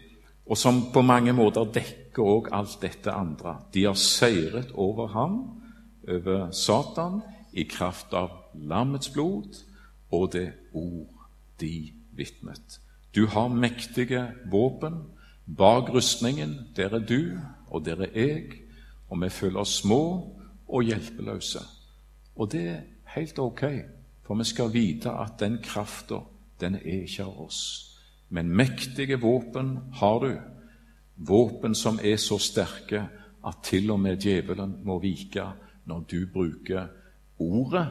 og 0.46 0.58
som 0.58 0.92
på 0.92 1.02
mange 1.02 1.32
måter 1.32 1.64
dekker 1.64 2.22
òg 2.22 2.48
alt 2.52 2.80
dette 2.82 3.12
andre. 3.12 3.56
De 3.74 3.86
har 3.86 3.96
seiret 3.98 4.72
over 4.74 5.06
ham, 5.14 5.36
over 6.08 6.50
Satan, 6.50 7.22
i 7.52 7.64
kraft 7.68 8.14
av 8.16 8.30
lammets 8.54 9.10
blod 9.12 9.58
og 10.12 10.32
det 10.32 10.52
ord 10.72 11.28
de 11.60 11.92
vitnet. 12.16 12.80
Du 13.14 13.26
har 13.26 13.48
mektige 13.48 14.30
våpen 14.50 15.02
Bak 15.46 15.90
rustningen, 15.90 16.68
der 16.76 16.94
er 16.94 16.98
du, 16.98 17.38
og 17.66 17.84
der 17.84 18.00
er 18.00 18.10
jeg, 18.14 18.44
og 19.10 19.22
vi 19.22 19.28
føler 19.28 19.60
oss 19.60 19.74
små 19.82 20.36
og 20.68 20.82
hjelpeløse. 20.82 21.58
Og 22.36 22.52
det 22.52 22.68
er 22.68 22.80
helt 23.16 23.38
ok, 23.38 23.64
for 24.26 24.34
vi 24.34 24.44
skal 24.44 24.72
vite 24.72 25.10
at 25.10 25.40
den 25.40 25.58
krafta, 25.62 26.22
den 26.60 26.74
er 26.74 27.02
ikke 27.02 27.24
av 27.24 27.40
oss. 27.42 27.91
Men 28.32 28.48
mektige 28.56 29.18
våpen 29.20 29.74
har 30.00 30.20
du, 30.24 30.32
våpen 31.14 31.74
som 31.76 31.98
er 32.02 32.16
så 32.16 32.38
sterke 32.40 33.04
at 33.44 33.60
til 33.66 33.90
og 33.92 34.00
med 34.00 34.22
djevelen 34.22 34.78
må 34.86 34.96
vike 35.02 35.44
når 35.84 36.04
du 36.08 36.18
bruker 36.32 36.88
ordet 37.42 37.86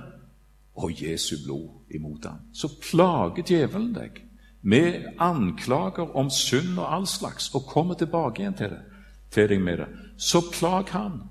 og 0.75 1.03
Jesu 1.03 1.35
blod 1.45 1.93
imot 1.93 2.25
ham. 2.25 2.39
Så 2.53 2.71
plager 2.81 3.43
djevelen 3.45 3.93
deg 3.93 4.21
med 4.61 5.05
anklager 5.19 6.15
om 6.17 6.29
synd 6.29 6.79
og 6.79 6.89
all 6.95 7.07
slags, 7.09 7.49
og 7.55 7.65
kommer 7.69 7.97
tilbake 7.97 8.41
igjen 8.41 8.57
til, 8.57 8.73
det, 8.73 8.81
til 9.33 9.49
deg 9.49 9.61
med 9.61 9.81
det, 9.81 9.87
så 10.17 10.41
plag 10.53 10.89
han. 10.93 11.21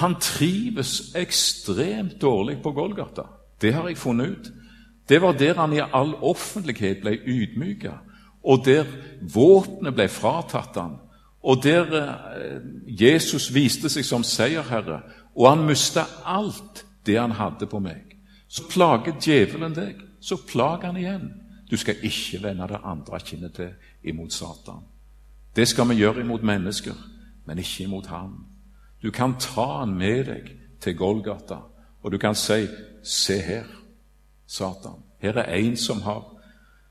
Han 0.00 0.14
trives 0.20 1.12
ekstremt 1.16 2.20
dårlig 2.22 2.60
på 2.62 2.72
Golgata. 2.72 3.26
Det 3.60 3.72
har 3.74 3.88
jeg 3.88 3.98
funnet 3.98 4.36
ut. 4.36 4.52
Det 5.10 5.18
var 5.22 5.32
der 5.34 5.58
han 5.58 5.72
i 5.74 5.82
all 5.82 6.14
offentlighet 6.22 7.00
ble 7.02 7.16
ydmyka, 7.26 7.96
og 8.46 8.62
der 8.64 8.86
våpenet 9.34 9.96
ble 9.96 10.06
fratatt 10.08 10.76
han, 10.78 11.00
og 11.42 11.64
der 11.64 11.96
eh, 11.98 12.60
Jesus 12.86 13.48
viste 13.54 13.90
seg 13.90 14.06
som 14.06 14.22
seierherre, 14.24 15.00
og 15.34 15.48
han 15.48 15.66
mista 15.66 16.04
alt 16.24 16.84
det 17.06 17.18
han 17.18 17.34
hadde 17.34 17.66
på 17.66 17.80
meg. 17.82 18.14
Så 18.48 18.68
plager 18.70 19.18
djevelen 19.18 19.74
deg, 19.74 19.98
så 20.20 20.38
plager 20.46 20.90
han 20.90 21.00
igjen. 21.00 21.26
Du 21.70 21.76
skal 21.76 21.98
ikke 22.06 22.42
vende 22.42 22.68
det 22.70 22.80
andre 22.84 23.20
kinnet 23.24 23.54
til 23.56 23.74
imot 24.04 24.32
Satan. 24.32 24.86
Det 25.56 25.66
skal 25.68 25.88
vi 25.90 25.98
gjøre 26.04 26.22
imot 26.22 26.42
mennesker, 26.46 26.94
men 27.46 27.58
ikke 27.58 27.84
imot 27.84 28.06
ham. 28.06 28.44
Du 29.02 29.10
kan 29.10 29.34
ta 29.40 29.66
han 29.80 29.94
med 29.98 30.24
deg 30.30 30.54
til 30.80 30.96
Golgata, 30.96 31.64
og 32.02 32.12
du 32.12 32.18
kan 32.18 32.34
si, 32.34 32.66
'Se 33.02 33.40
her, 33.40 33.64
Satan. 34.50 35.02
Her 35.18 35.32
er 35.32 35.54
en 35.54 35.76
som 35.76 36.02
har 36.02 36.24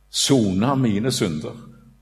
sona 0.09 0.75
mine 0.75 1.11
synder 1.11 1.55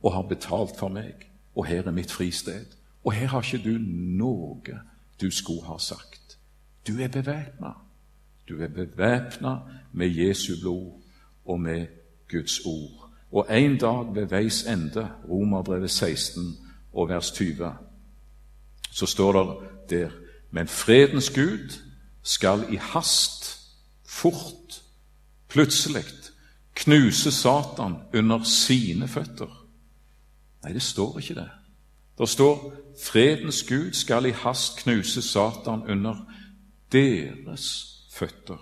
og 0.03 0.13
har 0.13 0.21
betalt 0.21 0.77
for 0.77 0.87
meg, 0.93 1.13
og 1.55 1.65
her 1.65 1.83
er 1.83 1.91
mitt 1.91 2.11
fristed.' 2.11 2.77
Og 3.05 3.13
her 3.13 3.27
har 3.27 3.41
ikke 3.41 3.63
du 3.63 3.77
noe 4.19 4.79
du 5.21 5.31
skulle 5.31 5.63
ha 5.63 5.77
sagt. 5.79 6.37
Du 6.87 6.99
er 6.99 7.07
bevæpna. 7.07 7.71
Du 8.49 8.61
er 8.61 8.67
bevæpna 8.67 9.55
med 9.93 10.09
Jesu 10.09 10.53
blod 10.61 10.91
og 11.45 11.59
med 11.59 11.87
Guds 12.31 12.59
ord. 12.65 13.09
Og 13.31 13.47
en 13.49 13.77
dag 13.77 14.15
ved 14.15 14.25
veis 14.25 14.63
ende, 14.63 15.09
Romerbrevet 15.29 15.91
16 15.91 16.57
og 16.93 17.09
vers 17.09 17.31
20, 17.31 17.73
så 18.91 19.05
står 19.05 19.31
det 19.33 19.89
der 19.89 20.09
Men 20.51 20.67
fredens 20.67 21.29
Gud 21.29 21.79
skal 22.23 22.65
i 22.69 22.75
hast, 22.75 23.59
fort, 24.05 24.56
plutselig 25.49 26.05
knuse 26.75 27.31
Satan 27.31 27.95
under 28.13 28.43
sine 28.43 29.07
føtter. 29.07 29.49
Nei, 30.63 30.73
det 30.73 30.81
står 30.81 31.19
ikke 31.19 31.35
det. 31.39 31.49
Det 32.17 32.29
står 32.29 32.73
fredens 33.03 33.63
Gud 33.63 33.93
skal 33.93 34.25
i 34.25 34.31
hast 34.31 34.79
knuse 34.81 35.21
Satan 35.21 35.83
under 35.89 36.25
deres 36.91 37.67
føtter. 38.13 38.59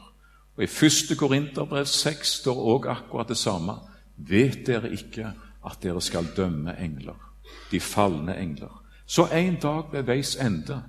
Og 0.55 0.63
I 0.63 0.86
1. 0.86 1.17
Korinterbrev 1.17 1.86
6 1.86 2.27
står 2.27 2.55
også 2.55 2.89
akkurat 2.89 3.29
det 3.29 3.38
samme. 3.38 3.73
vet 4.17 4.67
dere 4.67 4.91
ikke 4.91 5.33
at 5.65 5.77
dere 5.83 6.01
skal 6.01 6.27
dømme 6.38 6.77
engler, 6.79 7.19
de 7.71 7.79
falne 7.79 8.38
engler? 8.38 8.83
Så 9.05 9.27
en 9.27 9.55
dag 9.61 9.83
ved 9.91 10.03
veis 10.03 10.36
ende, 10.36 10.83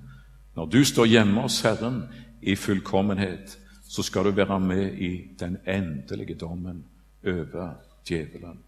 når 0.57 0.67
du 0.67 0.85
står 0.85 1.05
hjemme 1.05 1.41
hos 1.41 1.61
Herren 1.61 2.03
i 2.43 2.55
fullkommenhet, 2.55 3.59
så 3.89 4.03
skal 4.03 4.25
du 4.25 4.31
være 4.31 4.61
med 4.61 4.93
i 4.93 5.35
den 5.39 5.59
endelige 5.67 6.35
dommen 6.35 6.85
over 7.27 7.75
djevelen. 8.09 8.59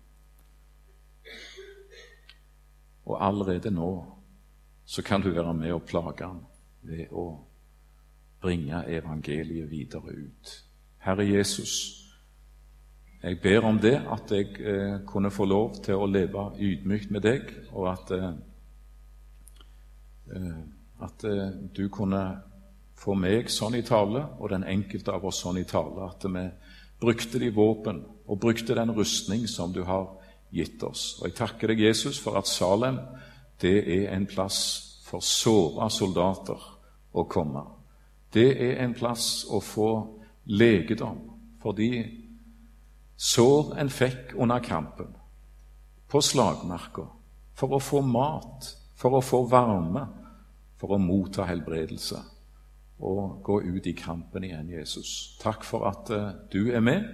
Og 3.05 3.27
allerede 3.27 3.71
nå 3.71 4.14
så 4.85 5.03
kan 5.03 5.23
du 5.23 5.31
være 5.31 5.55
med 5.55 5.73
og 5.73 5.83
plage 5.83 6.25
ham 6.25 6.41
ved 6.83 7.11
å 7.12 7.27
bringe 8.41 8.85
evangeliet 8.89 9.71
videre 9.71 10.14
ut. 10.14 10.53
Herre 10.99 11.27
Jesus, 11.27 12.05
jeg 13.23 13.41
ber 13.43 13.66
om 13.66 13.79
det, 13.79 13.97
at 14.12 14.33
jeg 14.33 14.61
eh, 14.61 15.01
kunne 15.07 15.31
få 15.31 15.45
lov 15.45 15.81
til 15.85 15.99
å 15.99 16.07
leve 16.07 16.51
ydmykt 16.59 17.11
med 17.11 17.25
deg, 17.27 17.53
og 17.73 17.91
at, 17.93 18.11
eh, 18.14 18.33
eh 20.37 20.59
at 21.03 21.25
eh, 21.25 21.51
du 21.77 21.89
kunne 21.89 22.23
få 22.99 23.15
meg 23.15 23.51
sånn 23.53 23.79
i 23.79 23.85
tale, 23.87 24.25
og 24.39 24.51
den 24.51 24.67
enkelte 24.67 25.15
av 25.15 25.27
oss 25.29 25.43
sånn 25.45 25.61
i 25.61 25.67
tale, 25.69 26.09
at 26.09 26.27
vi 26.27 26.45
brukte 26.99 27.39
de 27.39 27.51
våpen 27.55 28.03
og 28.27 28.41
brukte 28.43 28.75
den 28.75 28.91
rustning 28.95 29.47
som 29.49 29.73
du 29.73 29.85
har 29.87 30.11
gitt 30.51 30.83
oss. 30.83 31.19
Og 31.21 31.29
Jeg 31.29 31.39
takker 31.39 31.71
deg, 31.71 31.85
Jesus, 31.87 32.19
for 32.19 32.39
at 32.39 32.51
Salem 32.51 32.99
det 33.63 33.79
er 33.87 34.15
en 34.15 34.27
plass 34.27 34.61
for 35.07 35.23
såra 35.25 35.89
soldater 35.91 36.63
å 37.15 37.25
komme. 37.31 37.63
Det 38.33 38.51
er 38.61 38.83
en 38.85 38.95
plass 38.95 39.47
å 39.51 39.61
få 39.63 39.91
legedom 40.51 41.23
for 41.63 41.75
de 41.79 41.91
sår 43.19 43.79
en 43.81 43.91
fikk 43.91 44.35
under 44.39 44.63
kampen, 44.63 45.15
på 46.09 46.21
slagmarka, 46.23 47.07
for 47.55 47.75
å 47.75 47.81
få 47.83 48.03
mat, 48.07 48.69
for 48.95 49.19
å 49.19 49.23
få 49.25 49.43
varme, 49.51 50.05
for 50.79 50.95
å 50.95 51.01
motta 51.03 51.47
helbredelse 51.49 52.21
og 52.99 53.41
gå 53.45 53.61
ut 53.61 53.87
i 53.87 53.93
kampen 53.93 54.45
igjen, 54.45 54.71
Jesus. 54.71 55.37
Takk 55.41 55.65
for 55.65 55.87
at 55.89 56.11
uh, 56.11 56.31
du 56.53 56.71
er 56.73 56.81
med. 56.81 57.05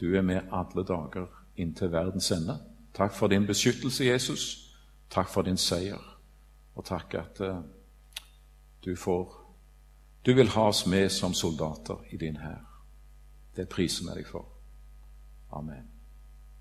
Du 0.00 0.14
er 0.14 0.22
med 0.22 0.50
alle 0.52 0.84
dager 0.84 1.26
inntil 1.56 1.92
verdens 1.92 2.30
ende. 2.30 2.58
Takk 2.94 3.12
for 3.12 3.26
din 3.26 3.46
beskyttelse, 3.46 4.04
Jesus. 4.04 4.70
Takk 5.10 5.28
for 5.28 5.42
din 5.42 5.56
seier. 5.56 6.02
Og 6.74 6.84
takk 6.84 7.14
at 7.14 7.40
uh, 7.40 7.62
du 8.84 8.96
får 8.96 9.40
Du 10.26 10.34
vil 10.34 10.48
ha 10.48 10.68
oss 10.68 10.86
med 10.86 11.10
som 11.12 11.34
soldater 11.34 12.00
i 12.10 12.16
din 12.16 12.36
hær. 12.36 12.64
Det 13.56 13.68
priser 13.68 14.08
vi 14.08 14.20
deg 14.20 14.26
for. 14.26 14.46
Amen. 15.52 15.93